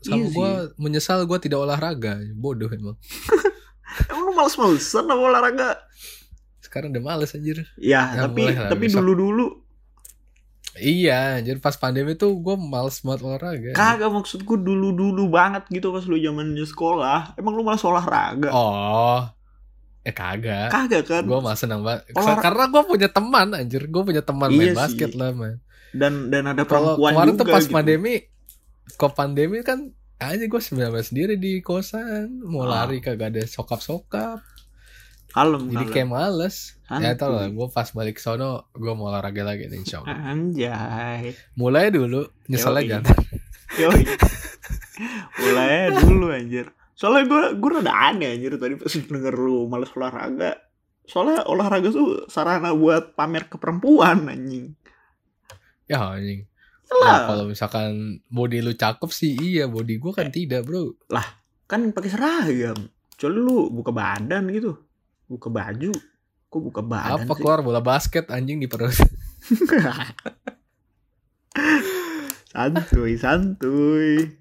Sama 0.00 0.24
Easy. 0.24 0.32
gue 0.32 0.50
menyesal 0.80 1.28
gue 1.28 1.36
tidak 1.36 1.60
olahraga. 1.60 2.16
Bodoh 2.32 2.72
emang 2.72 2.96
Emang 4.04 4.22
lu 4.22 4.32
males-malesan 4.32 4.84
sama 5.02 5.14
olahraga? 5.14 5.80
sekarang 6.58 6.92
udah 6.92 7.00
males 7.02 7.32
anjir 7.32 7.64
Ya, 7.74 8.12
tapi 8.14 8.44
lah, 8.44 8.68
tapi 8.68 8.86
dulu-dulu 8.86 9.64
iya 10.76 11.40
jadi 11.40 11.56
pas 11.56 11.74
pandemi 11.74 12.12
tuh 12.12 12.36
gue 12.36 12.54
males 12.54 13.00
banget 13.00 13.20
olahraga 13.24 13.72
kagak 13.72 14.10
maksudku 14.10 14.54
dulu-dulu 14.54 15.26
banget 15.26 15.64
gitu 15.68 15.88
pas 15.88 16.04
lu 16.04 16.14
zamannya 16.16 16.62
sekolah. 16.62 17.34
Emang 17.34 17.52
lu 17.52 17.62
malas 17.62 17.82
olahraga? 17.82 18.48
oh 18.48 19.26
eh 20.00 20.12
kagak 20.12 20.68
Kagak 20.68 21.02
kan? 21.04 21.22
gue 21.22 21.38
malah 21.38 21.56
senang 21.56 21.82
banget 21.82 22.06
Olahra- 22.12 22.38
karena 22.38 22.64
gue 22.66 22.82
punya 22.86 23.08
teman 23.08 23.48
anjir 23.50 23.82
gue 23.82 24.02
punya 24.04 24.20
teman 24.20 24.48
Iya 24.48 24.56
main 24.56 24.68
sih. 24.68 24.76
basket 24.76 25.10
lah 25.14 25.30
man 25.32 25.54
Dan 25.90 26.28
dan 26.28 26.44
ada 26.46 26.62
perempuan 26.62 27.12
kemarin 27.12 27.28
juga 27.30 27.40
tuh 27.40 27.46
pas 27.48 27.62
gitu. 27.62 27.72
pandemi 27.72 28.14
kok 28.90 29.12
pandemi 29.14 29.58
kan 29.62 29.88
aja 30.18 30.44
gue 30.44 30.60
sebenarnya 30.60 31.00
sendiri 31.00 31.34
di 31.34 31.58
kosan 31.58 32.42
mau 32.42 32.64
Ah. 32.64 32.82
lari 32.82 32.98
kagak 32.98 33.30
ada 33.30 33.42
sokap 33.44 33.78
sokap 33.78 34.42
Kalem, 35.28 35.68
jadi 35.68 35.84
kalem. 35.84 35.94
kayak 35.94 36.08
males 36.08 36.56
ya 36.82 36.98
Santuy. 37.04 37.14
tau 37.14 37.30
lah 37.32 37.46
gue 37.46 37.66
pas 37.68 37.88
balik 37.88 38.16
sono 38.16 38.50
gue 38.72 38.92
mau 38.92 39.06
olahraga 39.06 39.44
lagi 39.44 39.66
nih 39.66 39.78
insya 39.78 40.00
Allah 40.00 40.16
Anjay. 40.26 41.22
mulai 41.54 41.86
dulu 41.88 42.20
nyeselnya 42.46 42.80
Yoi. 42.80 42.90
jangan 42.90 43.16
Yoi. 43.78 44.02
Mulai 45.38 45.70
dulu 45.94 46.26
anjir. 46.28 46.66
Soalnya 46.92 47.24
gue 47.24 47.42
gue 47.54 47.70
rada 47.70 47.92
aneh 48.10 48.34
anjir 48.34 48.58
tadi 48.58 48.74
pas 48.74 48.90
denger 48.90 49.30
lu 49.30 49.70
males 49.70 49.92
olahraga. 49.92 50.58
Soalnya 51.04 51.46
olahraga 51.46 51.86
tuh 51.88 52.26
sarana 52.26 52.74
buat 52.74 53.14
pamer 53.14 53.46
ke 53.46 53.54
perempuan 53.54 54.26
anjing. 54.26 54.74
ya 55.86 56.02
anjing 56.10 56.44
Lah. 56.88 57.04
Ya, 57.04 57.28
kalau 57.28 57.44
misalkan 57.44 58.24
body 58.32 58.64
lu 58.64 58.72
cakep 58.72 59.10
sih 59.12 59.36
iya 59.36 59.68
body 59.68 60.00
Eh. 60.00 60.12
kan 60.16 60.32
tidak 60.32 60.64
bro 60.64 60.96
kan 61.68 61.84
pakai 61.92 62.08
seragam. 62.08 62.78
Coba 63.20 63.30
lu 63.34 63.68
buka 63.68 63.92
badan 63.92 64.48
gitu. 64.48 64.72
Buka 65.28 65.52
baju. 65.52 65.92
Kok 66.48 66.60
buka 66.64 66.80
badan 66.80 67.28
apa 67.28 67.32
sih? 67.36 67.44
keluar 67.44 67.60
bola 67.60 67.84
basket 67.84 68.32
anjing 68.32 68.56
di 68.56 68.64
perut 68.64 68.96
santuy, 72.48 73.20
santuy. 73.20 74.32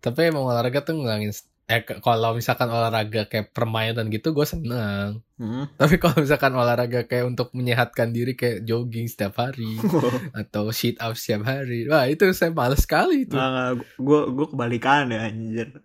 Tapi 0.00 0.32
emang 0.32 0.48
olahraga 0.48 0.80
tuh 0.80 0.96
ngilangin 0.96 1.28
eh 1.70 1.86
kalau 1.86 2.34
misalkan 2.34 2.66
olahraga 2.66 3.30
kayak 3.30 3.54
permainan 3.54 4.10
gitu 4.10 4.34
gue 4.34 4.42
seneng. 4.42 5.22
Hmm. 5.38 5.70
Tapi 5.78 6.02
kalau 6.02 6.18
misalkan 6.18 6.50
olahraga 6.50 7.06
kayak 7.06 7.30
untuk 7.30 7.54
menyehatkan 7.54 8.10
diri 8.10 8.34
kayak 8.34 8.66
jogging 8.66 9.06
setiap 9.06 9.38
hari 9.38 9.78
atau 10.42 10.74
sit 10.74 10.98
up 10.98 11.14
setiap 11.14 11.46
hari, 11.46 11.86
wah 11.86 12.10
itu 12.10 12.26
saya 12.34 12.50
males 12.50 12.82
sekali 12.82 13.22
itu. 13.22 13.38
Nah, 13.38 13.78
gue 13.78 14.20
gue 14.34 14.46
kebalikan 14.50 15.14
ya 15.14 15.30
anjir. 15.30 15.78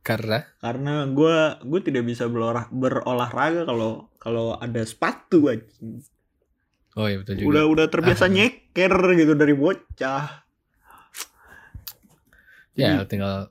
Karena 0.00 0.40
Karena 0.58 1.04
gue 1.04 1.36
gue 1.60 1.80
tidak 1.84 2.08
bisa 2.08 2.24
berolah, 2.26 2.66
berolahraga 2.72 3.68
kalau 3.68 4.08
kalau 4.16 4.56
ada 4.56 4.80
sepatu 4.80 5.52
anjing. 5.52 6.00
oh 6.96 7.06
iya 7.06 7.20
betul 7.20 7.36
juga. 7.36 7.48
Udah 7.52 7.64
udah 7.68 7.86
terbiasa 7.92 8.24
Ah. 8.26 8.32
nyeker 8.40 8.94
gitu 9.20 9.32
dari 9.36 9.52
bocah. 9.52 10.48
Ya 12.72 13.02
tinggal 13.04 13.50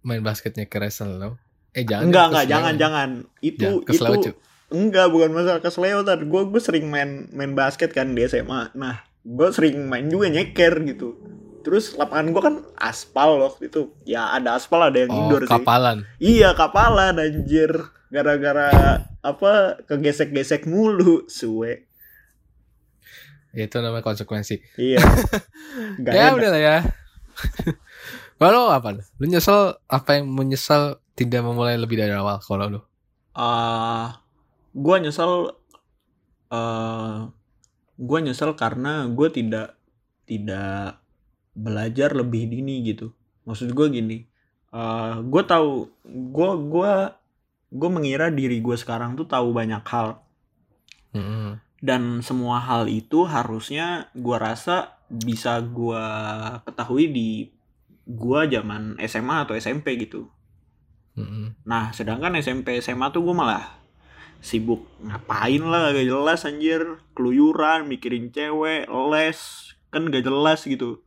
main 0.00 0.20
basketnya 0.20 0.64
ke 0.64 0.76
wrestle 0.76 1.14
lo. 1.14 1.30
Eh 1.70 1.82
jangan. 1.82 2.06
enggak 2.06 2.22
ya, 2.22 2.28
enggak 2.28 2.46
jangan 2.46 2.70
Sleo. 2.70 2.80
jangan. 2.80 3.08
Itu 3.40 3.58
Jangan, 3.60 3.82
ke 3.82 3.92
itu 3.92 4.14
Cuk. 4.24 4.36
enggak 4.70 5.06
bukan 5.08 5.30
masalah 5.30 5.60
keseleotan. 5.60 6.18
Gue 6.24 6.42
gue 6.46 6.60
sering 6.60 6.86
main 6.86 7.10
main 7.30 7.52
basket 7.52 7.90
kan 7.90 8.10
di 8.10 8.22
SMA. 8.22 8.70
Nah, 8.72 8.94
gue 9.20 9.48
sering 9.50 9.84
main 9.84 10.06
juga 10.06 10.28
nyeker 10.28 10.84
gitu. 10.84 11.18
Terus 11.60 11.94
lapangan 11.94 12.26
gue 12.28 12.42
kan 12.42 12.54
aspal 12.76 13.38
loh 13.38 13.54
itu. 13.58 13.90
Ya 14.04 14.30
ada 14.30 14.54
aspal 14.54 14.82
ada 14.82 14.96
yang 14.96 15.08
Oh, 15.08 15.18
indoor 15.26 15.44
sih. 15.44 15.50
kapalan. 15.50 16.04
Iya 16.16 16.52
kapalan 16.52 17.16
anjir. 17.16 17.72
Gara-gara 18.06 18.70
apa 19.18 19.52
kegesek-gesek 19.82 20.64
mulu 20.64 21.26
suwe. 21.26 21.88
Itu 23.50 23.78
namanya 23.78 24.02
konsekuensi. 24.02 24.60
Iya. 24.76 25.02
Gak 26.04 26.12
ya 26.12 26.22
enak. 26.28 26.36
udah 26.36 26.50
lah 26.50 26.60
ya. 26.60 26.76
Kalau 28.40 28.70
apa? 28.70 28.88
Lu 29.20 29.26
nyesel 29.26 29.78
apa 29.90 30.10
yang 30.18 30.26
menyesal 30.30 30.82
tidak 31.18 31.42
memulai 31.46 31.74
lebih 31.78 31.96
dari 31.98 32.14
awal 32.14 32.38
kalau 32.42 32.66
lu? 32.70 32.80
Ah, 33.34 34.22
gua 34.74 34.96
nyesel 35.02 35.32
eh 36.54 37.16
gua 38.08 38.18
nyesel 38.24 38.50
karena 38.62 39.06
gue 39.10 39.28
tidak 39.30 39.78
tidak 40.28 40.98
belajar 41.54 42.10
lebih 42.14 42.42
dini 42.52 42.74
gitu. 42.86 43.06
Maksud 43.46 43.70
gue 43.76 43.86
gini, 43.96 44.18
eh 44.74 45.14
gue 45.22 45.42
tahu 45.52 45.70
gue 46.36 46.50
gua 46.72 46.92
gue 47.74 47.90
mengira 47.90 48.26
diri 48.30 48.58
gue 48.62 48.76
sekarang 48.78 49.10
tuh 49.18 49.26
tahu 49.26 49.50
banyak 49.58 49.82
hal 49.92 50.08
Mm-mm. 51.14 51.60
dan 51.84 52.22
semua 52.24 52.58
hal 52.64 52.88
itu 52.88 53.28
harusnya 53.28 54.08
gua 54.16 54.38
rasa 54.40 54.96
bisa 55.10 55.60
gua 55.60 56.04
ketahui 56.64 57.04
di 57.12 57.28
gua 58.04 58.44
zaman 58.46 58.96
SMA 59.04 59.48
atau 59.48 59.56
SMP 59.56 59.96
gitu. 59.96 60.28
Mm-mm. 61.14 61.54
Nah, 61.64 61.94
sedangkan 61.94 62.34
SMP 62.42 62.82
SMA 62.82 63.14
tuh 63.14 63.22
gue 63.22 63.34
malah 63.34 63.78
sibuk 64.42 64.84
ngapain 65.00 65.62
lah 65.62 65.94
gak 65.94 66.04
jelas 66.04 66.42
anjir, 66.44 67.00
keluyuran, 67.14 67.86
mikirin 67.86 68.34
cewek, 68.34 68.90
les, 68.90 69.38
kan 69.94 70.10
gak 70.10 70.26
jelas 70.26 70.66
gitu. 70.66 71.00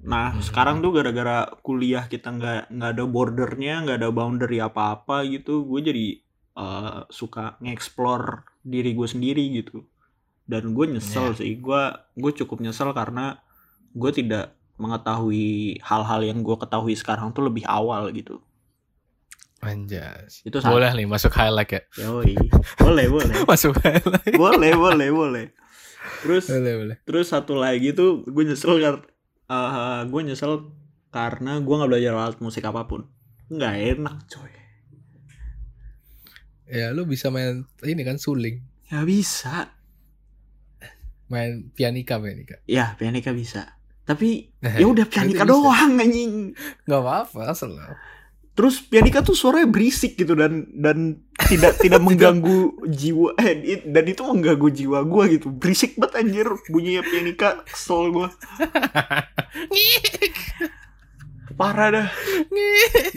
Nah, 0.00 0.32
Hmm. 0.32 0.40
sekarang 0.40 0.76
tuh 0.80 0.96
gara-gara 0.96 1.44
kuliah 1.60 2.08
kita 2.08 2.32
nggak 2.32 2.72
nggak 2.72 2.90
ada 2.96 3.04
bordernya, 3.04 3.84
nggak 3.84 3.98
ada 4.00 4.08
boundary 4.08 4.56
apa-apa 4.56 5.28
gitu, 5.28 5.68
gue 5.68 5.80
jadi 5.84 6.06
eh, 6.56 7.00
suka 7.12 7.60
nge-explore 7.62 8.48
diri 8.64 8.96
gue 8.96 9.08
sendiri 9.08 9.44
gitu. 9.60 9.84
Dan 10.48 10.72
gue 10.74 10.96
nyesel 10.96 11.36
sih, 11.36 11.52
gue 11.60 11.82
gue 12.16 12.32
cukup 12.42 12.58
nyesel 12.64 12.90
karena 12.96 13.38
gue 13.92 14.10
tidak 14.10 14.56
mengetahui 14.80 15.76
hal-hal 15.84 16.20
yang 16.24 16.40
gue 16.40 16.56
ketahui 16.56 16.96
sekarang 16.96 17.30
tuh 17.36 17.44
lebih 17.46 17.68
awal 17.68 18.08
gitu. 18.10 18.40
Anjas. 19.60 20.40
Itu 20.40 20.64
salah. 20.64 20.80
Boleh 20.80 20.90
nih 20.96 21.04
masuk 21.04 21.36
highlight 21.36 21.70
ya. 21.70 21.80
Yoi. 22.00 22.32
Boleh, 22.80 23.06
boleh. 23.12 23.34
Masuk 23.50 23.76
highlight. 23.84 24.32
boleh, 24.40 24.72
boleh, 24.72 25.08
boleh. 25.12 25.46
Terus 26.24 26.48
boleh, 26.48 26.74
boleh. 26.80 26.96
terus 27.04 27.28
satu 27.28 27.60
lagi 27.60 27.92
tuh 27.92 28.24
gue 28.24 28.44
nyesel 28.48 28.80
karena 28.80 29.04
gue 30.08 30.20
nyesel 30.24 30.72
karena 31.12 31.60
gue 31.60 31.74
nggak 31.76 31.90
belajar 31.92 32.12
alat 32.16 32.40
musik 32.40 32.64
apa 32.64 32.88
pun. 32.88 33.04
Nggak 33.52 33.74
enak, 34.00 34.16
coy. 34.32 34.52
Ya 36.70 36.94
lu 36.96 37.04
bisa 37.04 37.28
main 37.28 37.66
ini 37.84 38.00
kan 38.00 38.16
suling, 38.16 38.62
Ya 38.88 39.02
bisa. 39.04 39.74
main 41.30 41.70
pianika 41.74 42.18
pianika. 42.18 42.58
Ya, 42.66 42.94
pianika 42.98 43.30
bisa. 43.30 43.78
Tapi 44.10 44.50
Eh, 44.60 44.82
ya 44.82 44.90
udah 44.90 45.06
pianika 45.06 45.46
doang 45.46 45.96
anjing. 45.96 46.52
Nggak 46.84 47.00
apa-apa 47.00 47.54
lo. 47.64 47.96
Terus 48.52 48.82
pianika 48.84 49.22
tuh 49.24 49.32
suaranya 49.32 49.70
berisik 49.70 50.20
gitu 50.20 50.36
dan 50.36 50.68
dan 50.76 51.22
tidak 51.48 51.80
tidak 51.80 52.02
mengganggu 52.06 52.76
jiwa 52.90 53.38
eh 53.40 53.80
dan 53.88 54.04
itu 54.04 54.20
mengganggu 54.20 54.68
jiwa 54.68 55.06
gue 55.06 55.24
gitu. 55.38 55.48
Berisik 55.48 55.96
banget 55.96 56.26
anjir 56.26 56.46
bunyinya 56.68 57.06
pianika 57.06 57.64
kesel 57.64 58.12
gue. 58.12 58.28
Parah 61.60 61.92
dah. 61.92 62.08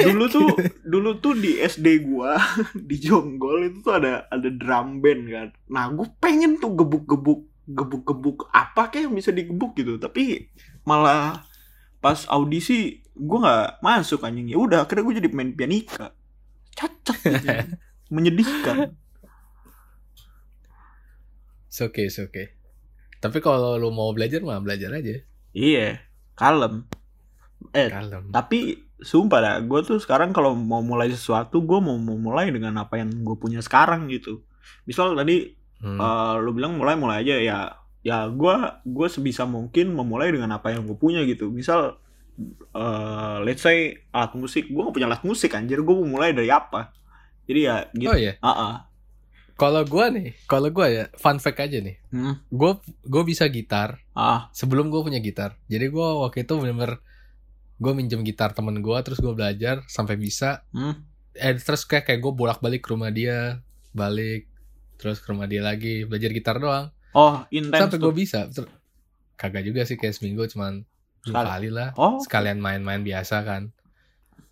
dulu 0.03 0.27
tuh 0.27 0.47
dulu 0.93 1.15
tuh 1.23 1.32
di 1.32 1.63
SD 1.63 2.03
gua 2.03 2.36
di 2.75 2.99
Jonggol 2.99 3.71
itu 3.71 3.79
tuh 3.88 3.95
ada 3.99 4.27
ada 4.27 4.49
drum 4.51 4.99
band 4.99 5.23
kan. 5.32 5.47
Nah, 5.71 5.88
gue 5.95 6.08
pengen 6.19 6.60
tuh 6.60 6.75
gebuk-gebuk 6.75 7.47
gebuk-gebuk 7.63 8.52
apa 8.52 8.91
kayak 8.91 9.10
yang 9.10 9.15
bisa 9.15 9.32
digebuk 9.32 9.76
gitu. 9.78 9.95
Tapi 9.97 10.52
malah 10.84 11.43
pas 12.04 12.28
audisi 12.28 12.99
gua 13.15 13.39
nggak 13.43 13.69
masuk 13.80 14.26
anjing. 14.26 14.52
Ya 14.52 14.58
udah 14.60 14.84
akhirnya 14.84 15.04
gue 15.08 15.15
jadi 15.23 15.30
main 15.32 15.52
pianika. 15.56 16.12
Cacat 16.76 17.17
gitu. 17.23 17.47
Menyedihkan. 18.13 18.93
It's 21.69 21.82
okay, 21.82 22.06
it's 22.06 22.21
okay. 22.21 22.54
Tapi 23.17 23.39
kalau 23.39 23.80
lu 23.80 23.89
mau 23.89 24.12
belajar 24.12 24.43
mah 24.43 24.60
belajar 24.60 24.93
aja. 24.93 25.23
Iya, 25.56 26.04
kalem. 26.36 26.86
Eh, 27.71 27.88
Kalem. 27.88 28.28
tapi 28.36 28.84
sumpah 28.99 29.39
dah, 29.39 29.56
gue 29.63 29.80
tuh 29.88 29.97
sekarang 29.97 30.36
kalau 30.36 30.54
mau 30.54 30.84
mulai 30.84 31.08
sesuatu, 31.08 31.63
gue 31.63 31.80
mau 31.80 31.95
mau 31.95 32.19
mulai 32.19 32.52
dengan 32.52 32.76
apa 32.84 32.99
yang 32.99 33.10
gue 33.10 33.36
punya 33.39 33.63
sekarang 33.63 34.12
gitu. 34.12 34.43
Misal 34.84 35.15
tadi 35.15 35.56
Hmm. 35.83 35.99
eh, 35.99 36.35
lu 36.39 36.55
bilang 36.55 36.79
mulai 36.79 36.95
mulai 36.95 37.27
aja 37.27 37.35
ya 37.43 37.59
ya 38.03 38.27
gue 38.31 38.55
gue 38.87 39.07
sebisa 39.11 39.43
mungkin 39.43 39.91
memulai 39.91 40.31
dengan 40.31 40.55
apa 40.55 40.71
yang 40.71 40.87
gue 40.87 40.95
punya 40.95 41.23
gitu 41.27 41.51
misal 41.51 41.99
eh 42.73 43.37
let's 43.43 43.61
say 43.61 43.99
alat 44.15 44.33
musik 44.33 44.71
gue 44.71 44.81
gak 44.81 44.95
punya 44.95 45.07
alat 45.11 45.23
musik 45.27 45.51
anjir 45.53 45.79
gue 45.83 45.95
mau 45.95 46.07
mulai 46.07 46.31
dari 46.31 46.47
apa 46.47 46.91
jadi 47.47 47.59
ya 47.59 47.75
gitu 47.95 48.11
Oh 48.11 48.17
iya. 48.17 48.33
Ah, 48.39 48.51
ah. 48.51 48.75
Kalau 49.53 49.85
gua 49.85 50.09
nih, 50.09 50.33
kalau 50.49 50.73
gua 50.73 50.89
ya 50.89 51.03
fun 51.13 51.37
fact 51.37 51.61
aja 51.61 51.77
nih. 51.77 52.01
Hmm. 52.09 52.41
Gua 52.49 52.81
gua 53.05 53.21
bisa 53.21 53.45
gitar 53.45 54.01
ah 54.17 54.49
sebelum 54.49 54.89
gua 54.89 55.05
punya 55.05 55.21
gitar. 55.21 55.61
Jadi 55.69 55.93
gua 55.93 56.25
waktu 56.25 56.41
itu 56.41 56.57
bener-bener 56.57 56.97
gua 57.77 57.93
minjem 57.93 58.25
gitar 58.25 58.55
temen 58.57 58.81
gua 58.81 59.05
terus 59.05 59.21
gua 59.21 59.37
belajar 59.37 59.85
sampai 59.85 60.17
bisa. 60.17 60.65
hmm. 60.73 61.13
Eh 61.37 61.53
terus 61.61 61.85
kayak 61.85 62.09
kayak 62.09 62.21
gua 62.21 62.33
bolak-balik 62.33 62.81
ke 62.81 62.89
rumah 62.93 63.13
dia, 63.13 63.61
balik 63.93 64.49
terus 64.97 65.19
ke 65.19 65.27
rumah 65.32 65.49
dia 65.49 65.62
lagi 65.63 66.06
belajar 66.06 66.29
gitar 66.32 66.58
doang. 66.58 66.89
oh 67.13 67.45
intens 67.49 67.89
sampai 67.91 67.99
gua 67.99 68.13
bisa. 68.13 68.47
Ter- 68.49 68.71
Kagak 69.34 69.65
juga 69.65 69.84
sih 69.84 69.97
kayak 69.97 70.15
seminggu 70.15 70.45
cuman 70.47 70.86
dua 71.25 71.41
Sekali. 71.41 71.47
kali 71.49 71.69
lah. 71.73 71.89
oh 71.97 72.19
Sekalian 72.21 72.60
main-main 72.62 73.01
biasa 73.01 73.43
kan. 73.43 73.71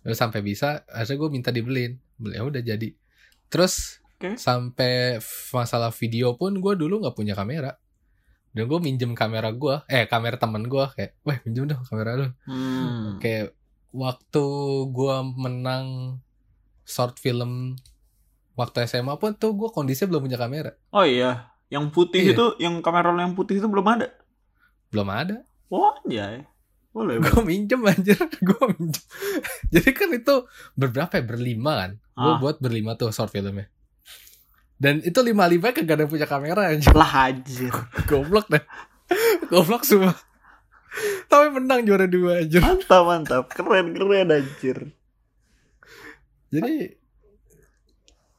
Terus 0.02 0.18
sampai 0.18 0.42
bisa, 0.42 0.82
akhirnya 0.90 1.16
gue 1.22 1.28
minta 1.30 1.50
dibeliin. 1.54 1.94
Beli, 2.18 2.34
ya 2.34 2.42
udah 2.42 2.58
jadi. 2.58 2.88
Terus 3.46 4.02
Oke. 4.18 4.34
sampai 4.34 5.22
masalah 5.54 5.94
video 5.94 6.34
pun 6.34 6.58
gue 6.58 6.74
dulu 6.74 7.06
nggak 7.06 7.14
punya 7.14 7.38
kamera. 7.38 7.78
Dan 8.52 8.68
gue 8.68 8.78
minjem 8.82 9.14
kamera 9.16 9.48
gue, 9.54 9.80
eh 9.88 10.04
kamera 10.10 10.36
temen 10.36 10.66
gue 10.68 10.84
kayak, 10.92 11.16
wah 11.24 11.38
minjem 11.46 11.70
dong 11.70 11.86
kamera 11.86 12.18
lu. 12.18 12.28
hmm. 12.44 13.22
Kayak 13.22 13.54
waktu 13.94 14.44
gue 14.90 15.16
menang 15.38 16.18
short 16.82 17.16
film 17.22 17.78
waktu 18.52 18.84
SMA 18.84 19.16
pun 19.16 19.32
tuh 19.32 19.52
gue 19.52 19.68
kondisinya 19.68 20.12
belum 20.12 20.22
punya 20.26 20.38
kamera. 20.38 20.70
oh 20.90 21.02
iya 21.02 21.48
yang 21.68 21.88
putih 21.88 22.20
Iya. 22.20 22.32
itu 22.36 22.44
yang 22.60 22.80
kamera 22.80 23.10
yang 23.14 23.32
putih 23.32 23.56
itu 23.56 23.66
belum 23.66 23.86
ada? 23.88 24.12
Belum 24.92 25.08
ada. 25.08 25.40
oh 25.68 25.96
iya 26.04 26.44
boleh 26.92 27.16
boleh. 27.16 27.24
gue 27.24 27.40
minjem 27.42 27.80
anjir. 27.82 28.20
Gue 28.44 28.62
minjem. 28.68 29.00
Jadi 29.72 29.90
kan 29.96 30.12
itu 30.12 30.44
berberapa 30.76 31.08
ya? 31.08 31.24
Berlima 31.24 31.72
kan? 31.80 31.90
Gue 32.12 32.32
Ah. 32.32 32.36
buat 32.36 32.60
berlima 32.60 32.92
tuh 32.94 33.08
short 33.08 33.32
filmnya. 33.32 33.72
Dan 34.76 35.00
itu 35.00 35.16
lima 35.24 35.48
lima 35.48 35.72
kagak 35.72 35.88
ada 35.96 36.04
yang 36.04 36.12
punya 36.12 36.28
kamera 36.28 36.68
anjir. 36.68 36.92
Lah 36.92 37.32
anjir. 37.32 37.72
Goblok 38.12 38.52
deh. 38.52 38.60
Goblok 39.48 39.88
semua. 39.88 40.12
Tapi 41.24 41.48
menang 41.48 41.80
juara 41.88 42.04
dua 42.04 42.44
anjir. 42.44 42.60
Mantap 42.60 43.02
mantap. 43.08 43.44
Keren 43.48 43.96
keren 43.96 44.28
anjir. 44.28 44.92
Jadi 46.52 47.00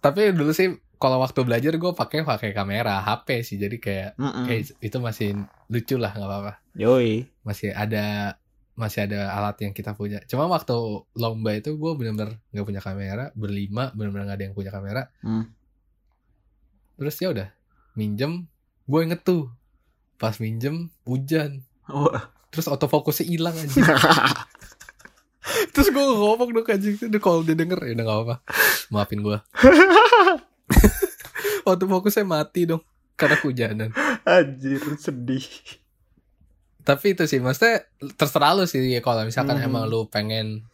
tapi 0.04 0.36
dulu 0.36 0.52
sih 0.52 0.68
kalau 1.00 1.18
waktu 1.18 1.42
belajar 1.42 1.72
gue 1.74 1.92
pakai 1.94 2.22
pakai 2.22 2.52
kamera 2.52 3.00
HP 3.02 3.40
sih 3.42 3.56
jadi 3.56 3.76
kayak 3.78 4.10
Mm-mm. 4.16 4.44
kayak 4.46 4.62
itu 4.78 4.98
masih 5.00 5.28
lucu 5.68 5.96
lah 5.96 6.12
nggak 6.12 6.28
apa-apa 6.28 6.54
Yoi. 6.76 7.28
masih 7.42 7.72
ada 7.72 8.36
masih 8.74 9.06
ada 9.06 9.32
alat 9.32 9.56
yang 9.62 9.72
kita 9.72 9.94
punya 9.94 10.20
cuma 10.26 10.46
waktu 10.46 10.74
lomba 11.14 11.54
itu 11.54 11.74
gue 11.74 11.92
bener-bener 11.94 12.36
nggak 12.50 12.66
punya 12.66 12.82
kamera 12.82 13.26
berlima 13.32 13.94
bener-bener 13.94 14.26
nggak 14.26 14.38
ada 14.38 14.46
yang 14.46 14.56
punya 14.56 14.72
kamera 14.72 15.08
Hmm. 15.22 15.46
terus 16.96 17.16
ya 17.18 17.30
udah 17.30 17.48
minjem 17.94 18.50
gue 18.84 19.00
inget 19.00 19.22
tuh 19.22 19.54
pas 20.18 20.36
minjem 20.38 20.92
hujan 21.04 21.64
Oh. 21.86 22.10
terus 22.48 22.66
autofokusnya 22.66 23.28
hilang 23.28 23.54
aja 23.54 23.76
terus 25.72 25.88
gue 25.88 26.04
ngomong 26.04 26.50
dong 26.52 26.68
anjing. 26.68 26.98
Udah 27.00 27.22
kalau 27.22 27.40
dia 27.42 27.54
denger 27.54 27.80
ya 27.80 27.94
udah 27.94 28.04
gak 28.04 28.18
apa-apa. 28.18 28.36
Maafin 28.90 29.22
gue 29.22 29.38
autofokusnya 31.64 32.26
mati 32.36 32.68
dong 32.68 32.84
karena 33.16 33.36
kehujanan. 33.38 33.90
Anjir, 34.26 34.82
sedih. 34.98 35.46
tapi 36.84 37.16
itu 37.16 37.24
sih 37.24 37.40
maksudnya 37.40 37.88
terserah 38.20 38.52
lu 38.52 38.68
sih 38.68 38.84
kalau 39.00 39.24
misalkan 39.24 39.56
Mhm. 39.56 39.68
emang 39.72 39.88
lu 39.88 40.04
pengen 40.06 40.68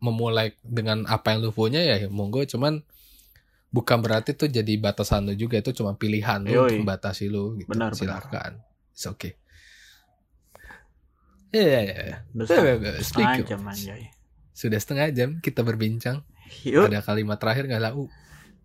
memulai 0.00 0.56
dengan 0.64 1.04
apa 1.04 1.36
yang 1.36 1.44
lu 1.44 1.52
punya 1.52 1.84
ya 1.84 2.08
monggo. 2.08 2.40
Cuman 2.46 2.80
bukan 3.68 4.00
berarti 4.00 4.32
itu 4.32 4.48
jadi 4.48 4.72
batasan 4.80 5.28
lu 5.28 5.36
juga 5.36 5.60
itu 5.60 5.76
cuma 5.76 5.92
pilihan 5.92 6.40
lu 6.40 6.48
Yoi. 6.48 6.60
untuk 6.64 6.80
membatasi 6.80 7.28
lu 7.28 7.60
gitu. 7.60 7.68
Benar, 7.68 7.92
silakan. 7.92 8.64
It's 8.94 9.04
okay 9.04 9.36
ya 11.54 11.64
ya 11.64 11.80
ya 11.82 12.16
Udah 12.34 12.46
Ya, 12.48 12.74
ya, 12.76 12.92
setengah 13.00 13.36
jam 13.44 13.60
anjay. 13.64 14.02
sudah 14.52 14.78
setengah 14.78 15.08
jam 15.14 15.28
kita 15.38 15.62
berbincang. 15.62 16.22
Yuk, 16.64 16.88
ada 16.88 17.00
kalimat 17.00 17.36
terakhir 17.38 17.68
nggak 17.68 17.82
lau? 17.84 18.08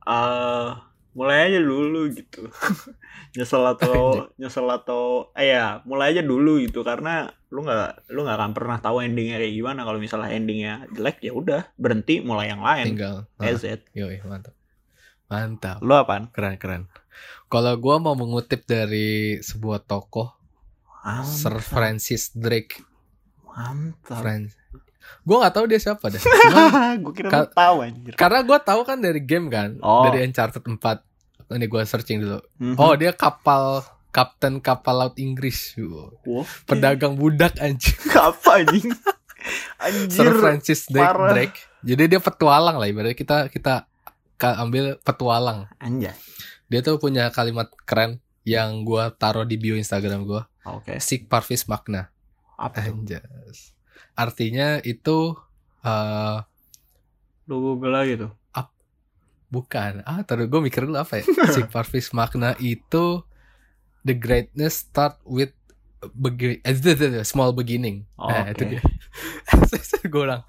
Eh, 0.04 0.70
mulai 1.14 1.52
aja 1.52 1.60
dulu 1.62 2.12
gitu. 2.12 2.48
nyesel 3.38 3.64
atau 3.64 3.96
nyesel 4.40 4.68
atau 4.68 5.30
eh 5.34 5.54
ya, 5.54 5.80
mulai 5.86 6.16
aja 6.16 6.24
dulu 6.24 6.60
gitu. 6.64 6.82
Karena 6.82 7.28
lu 7.54 7.62
nggak 7.62 8.10
lu 8.10 8.26
nggak 8.26 8.38
akan 8.40 8.52
pernah 8.58 8.78
tahu 8.82 9.04
endingnya 9.04 9.38
kayak 9.38 9.54
gimana. 9.54 9.86
Kalau 9.86 10.00
misalnya 10.02 10.32
endingnya 10.34 10.74
jelek 10.92 11.22
ya 11.22 11.32
udah 11.36 11.62
berhenti 11.78 12.20
mulai 12.24 12.50
yang 12.50 12.64
lain. 12.64 12.96
tinggal. 12.96 13.16
Ah, 13.38 13.52
That's 13.52 13.64
it. 13.64 13.86
yoi, 13.94 14.18
mantap. 14.26 14.56
Mantap. 15.30 15.78
Lu 15.84 15.94
apaan? 15.94 16.30
keren 16.32 16.58
keren. 16.58 16.84
Kalau 17.48 17.78
gua 17.78 18.02
mau 18.02 18.18
mengutip 18.18 18.66
dari 18.66 19.38
sebuah 19.40 19.86
tokoh 19.86 20.34
Sir 21.24 21.54
Mantap. 21.54 21.68
Francis 21.68 22.32
Drake 22.32 22.80
Mantap. 23.44 24.20
Friends. 24.20 24.56
Gue 25.22 25.38
gak 25.38 25.54
tahu 25.54 25.66
dia 25.68 25.78
siapa. 25.78 26.08
Cuman, 26.14 27.00
gue 27.00 27.14
kira 27.14 27.30
Ka- 27.30 27.52
tahu 27.52 27.84
anjir. 27.84 28.14
karena 28.16 28.40
gue 28.42 28.58
tahu 28.58 28.82
kan 28.84 28.98
dari 28.98 29.20
game 29.20 29.48
kan, 29.48 29.76
Oh. 29.80 30.04
dari 30.04 30.24
Uncharted 30.24 30.64
4. 30.64 30.80
Ini 31.52 31.66
gue 31.68 31.82
searching 31.84 32.18
dulu. 32.20 32.40
Mhm. 32.58 32.76
Oh 32.78 32.96
dia 32.96 33.12
kapal 33.12 33.84
kapten 34.10 34.58
kapal 34.58 34.96
laut 34.96 35.16
Inggris, 35.18 35.76
Wah, 36.24 36.46
pedagang 36.64 37.14
budak 37.14 37.60
anjing. 37.60 37.98
apa 38.16 38.62
anjing? 38.62 38.90
Sir 40.08 40.24
Anjir. 40.24 40.40
Francis 40.40 40.88
Drake, 40.88 41.04
parah. 41.04 41.32
Drake. 41.36 41.58
Jadi 41.84 42.04
dia 42.08 42.20
petualang 42.24 42.80
lah, 42.80 42.88
ibaratnya 42.88 43.12
kita 43.12 43.52
kita 43.52 43.86
ambil 44.40 44.96
petualang. 45.04 45.68
Anjay. 45.78 46.16
Dia 46.68 46.80
tuh 46.80 46.96
punya 46.96 47.28
kalimat 47.30 47.68
keren 47.84 48.18
yang 48.44 48.82
gue 48.82 49.04
taruh 49.14 49.44
di 49.44 49.60
bio 49.60 49.76
Instagram 49.76 50.24
gue. 50.24 50.42
Oke. 50.66 50.98
Sic 51.00 51.28
parvis 51.28 51.68
magna. 51.68 52.08
Apa? 52.56 52.88
Anjas. 52.88 53.76
Artinya 54.14 54.80
itu 54.80 55.36
eh 55.84 56.38
Lu 57.44 57.60
Google 57.60 57.92
lagi 57.92 58.16
tuh. 58.16 58.32
Bukan. 59.54 60.02
Ah, 60.10 60.26
taruh 60.26 60.50
gue 60.50 60.62
mikir 60.66 60.82
dulu 60.82 60.98
apa 60.98 61.22
ya. 61.22 61.30
Sic 61.54 61.70
parvis 61.70 62.10
magna 62.10 62.58
itu 62.58 63.22
the 64.02 64.18
greatness 64.18 64.82
start 64.82 65.22
with 65.30 65.54
begi- 66.18 66.58
eh, 66.66 66.74
itu- 66.74 66.98
itu- 66.98 67.08
itu, 67.14 67.22
small 67.22 67.54
beginning. 67.54 68.02
Oh, 68.18 68.34
Nah, 68.34 68.50
itu 68.50 68.66
oke. 68.66 68.72
dia. 68.74 68.82
gue 70.10 70.22
ulang. 70.26 70.42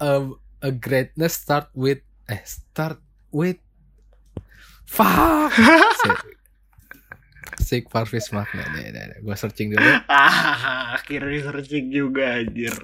Um, 0.00 0.40
a 0.64 0.72
greatness 0.72 1.36
start 1.36 1.68
with 1.76 2.00
eh 2.32 2.40
start 2.48 2.96
with 3.28 3.60
fuck. 4.88 5.52
Sic 7.70 7.86
parvis 7.86 8.34
magna. 8.34 8.66
Nih, 8.74 8.90
nih, 8.90 9.02
nih. 9.06 9.18
Gue 9.22 9.34
searching 9.38 9.70
dulu. 9.70 9.86
Ah, 10.10 10.98
akhirnya 10.98 11.38
searching 11.46 11.86
juga 11.94 12.42
anjir. 12.42 12.74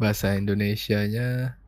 Bahasa 0.00 0.32
Indonesianya 0.32 1.60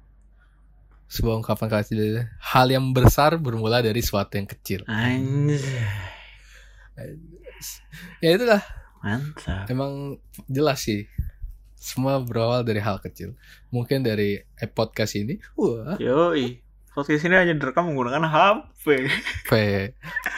sebuah 1.13 1.45
ungkapan 1.45 1.69
kasih 1.69 2.25
hal 2.41 2.73
yang 2.73 2.97
besar 2.97 3.37
bermula 3.37 3.85
dari 3.85 4.01
sesuatu 4.01 4.41
yang 4.41 4.49
kecil. 4.49 4.89
Anjir. 4.89 5.85
Ya 8.25 8.31
itulah 8.33 8.65
Mantap. 9.05 9.69
emang 9.69 10.17
jelas 10.49 10.81
sih 10.81 11.05
semua 11.77 12.23
berawal 12.23 12.63
dari 12.65 12.79
hal 12.79 13.03
kecil 13.03 13.35
mungkin 13.75 14.01
dari 14.07 14.39
eh, 14.39 14.71
podcast 14.71 15.19
ini 15.19 15.41
wah 15.59 15.99
Yoi. 15.99 16.63
Podcast 16.93 17.25
ini 17.25 17.33
hanya 17.33 17.57
direkam 17.57 17.89
menggunakan 17.89 18.29
HP. 18.29 19.09
P. 19.49 19.53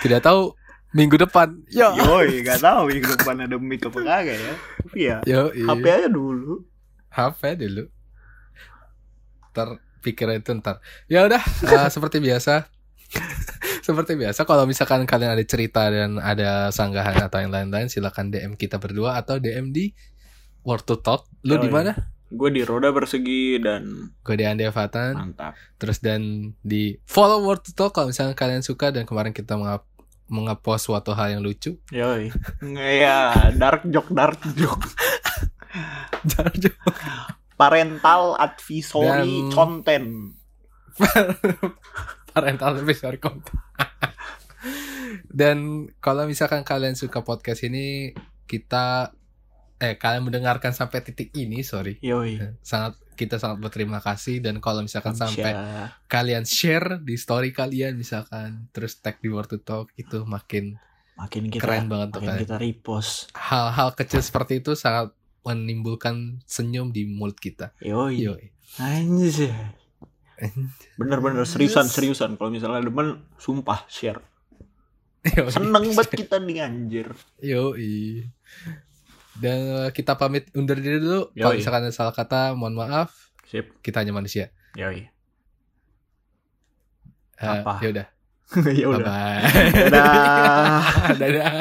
tidak 0.07 0.23
tahu 0.23 0.55
minggu 0.95 1.19
depan. 1.19 1.59
Ya 1.69 1.91
Yoi, 1.93 2.41
gak 2.41 2.63
tahu 2.63 2.89
minggu 2.89 3.19
depan 3.19 3.43
ada 3.43 3.59
mic 3.59 3.83
apa 3.83 3.99
kagak 3.99 4.39
ya. 4.39 4.55
Tapi 4.79 4.99
ya, 5.03 5.17
yo 5.27 5.51
HP 5.51 5.85
aja 5.91 6.09
dulu. 6.09 6.63
HP 7.11 7.41
dulu. 7.59 7.85
Ntar 9.51 9.69
pikiran 10.01 10.39
itu 10.39 10.51
ntar. 10.55 10.79
Ya 11.11 11.27
udah 11.27 11.43
eh, 11.71 11.89
seperti 11.91 12.23
biasa. 12.23 12.71
Seperti 13.85 14.17
biasa 14.17 14.49
kalau 14.49 14.65
misalkan 14.65 15.05
kalian 15.05 15.37
ada 15.37 15.45
cerita 15.45 15.93
dan 15.93 16.17
ada 16.17 16.73
sanggahan 16.73 17.21
atau 17.21 17.37
yang 17.45 17.53
lain-lain 17.53 17.93
silakan 17.93 18.33
DM 18.33 18.57
kita 18.57 18.81
berdua 18.81 19.21
atau 19.21 19.37
DM 19.37 19.77
di 19.77 19.93
Word 20.65 20.89
to 20.89 20.97
Talk. 21.05 21.29
Lu 21.45 21.55
Oh, 21.55 21.61
di 21.61 21.69
iya. 21.69 21.75
mana? 21.77 21.93
Gue 22.33 22.49
di 22.49 22.65
roda 22.65 22.91
persegi 22.91 23.61
dan 23.61 24.11
gue 24.25 24.35
di 24.35 24.43
Andi 24.49 24.65
mantap. 24.67 25.53
terus 25.77 26.01
dan 26.01 26.51
di 26.65 26.97
follow 27.05 27.45
Word 27.45 27.61
to 27.69 27.77
Talk 27.77 27.93
kalau 27.93 28.09
misalnya 28.09 28.33
kalian 28.33 28.65
suka 28.65 28.89
dan 28.89 29.05
kemarin 29.05 29.37
kita 29.37 29.55
mengap 29.55 29.85
mengepost 30.29 30.89
suatu 30.89 31.13
hal 31.13 31.37
yang 31.37 31.43
lucu 31.45 31.77
Yoi. 31.95 32.33
Nggak 32.65 32.93
ya, 32.97 33.19
dark 33.55 33.83
joke, 33.89 34.11
dark 34.17 34.41
joke. 36.59 36.93
Parental 37.55 38.35
advisory 38.37 39.49
Dan- 39.49 39.53
content. 39.53 40.09
parental 42.35 42.79
advisory 42.79 43.19
content 43.19 43.59
dan 45.31 45.91
kalau 45.99 46.25
misalkan 46.27 46.63
kalian 46.63 46.95
suka 46.95 47.21
podcast 47.27 47.67
ini 47.67 48.15
kita 48.47 49.11
eh 49.83 49.99
kalian 49.99 50.31
mendengarkan 50.31 50.71
sampai 50.71 51.03
titik 51.03 51.35
ini 51.35 51.67
sorry 51.67 51.99
Yoi. 51.99 52.39
sangat 52.63 52.95
kita 53.15 53.39
sangat 53.39 53.63
berterima 53.63 53.99
kasih 54.03 54.43
dan 54.43 54.59
kalau 54.59 54.83
misalkan 54.83 55.15
sampai 55.15 55.55
Bisa. 55.55 55.99
kalian 56.11 56.45
share 56.47 56.99
di 57.03 57.15
story 57.15 57.51
kalian 57.55 57.99
misalkan 57.99 58.71
terus 58.75 58.99
tag 58.99 59.19
di 59.23 59.31
Word 59.31 59.51
to 59.51 59.59
Talk 59.63 59.91
itu 59.99 60.23
makin 60.27 60.79
makin 61.15 61.47
kita 61.47 61.63
keren 61.63 61.87
banget 61.87 62.15
tuh 62.15 62.23
makin 62.23 62.31
kalian 62.31 62.43
kita 62.47 62.57
repost. 62.59 63.31
hal-hal 63.39 63.95
kecil 63.95 64.23
seperti 64.23 64.63
itu 64.63 64.75
sangat 64.75 65.15
menimbulkan 65.47 66.43
senyum 66.47 66.91
di 66.91 67.07
mulut 67.07 67.39
kita 67.39 67.75
Yoi. 67.83 68.15
Yoi. 68.27 68.45
Anjir. 68.83 69.55
Bener-bener 70.99 71.47
seriusan 71.47 71.87
seriusan 71.87 72.35
kalau 72.35 72.51
misalnya 72.51 72.83
demen 72.83 73.23
sumpah 73.39 73.87
share. 73.87 74.19
Yoi. 75.39 75.51
Seneng 75.51 75.71
banget 75.71 76.11
kita 76.11 76.43
nih 76.43 76.59
anjir. 76.67 77.09
Yoi. 77.39 78.27
Dan 79.35 79.59
eh, 79.87 79.91
kita 79.91 80.15
pamit 80.15 80.47
undur 80.55 80.79
diri 80.79 80.99
dulu. 80.99 81.31
Kalau 81.35 81.55
misalkan 81.59 81.83
ada 81.87 81.95
salah 81.95 82.15
kata, 82.15 82.55
mohon 82.55 82.79
maaf. 82.79 83.35
Sip. 83.45 83.83
Kita 83.83 84.01
hanya 84.01 84.15
manusia. 84.15 84.51
Yoi. 84.75 85.11
Eh, 87.35 87.47
Apa? 87.51 87.83
Ya 87.83 87.89
udah. 87.91 88.07
ya 88.79 88.87
Bye 88.87 88.95
udah. 88.95 89.07
bye. 89.07 89.43
Dadah. 89.91 90.83
Dadah. 91.21 91.53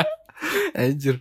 Anjir. 0.78 1.16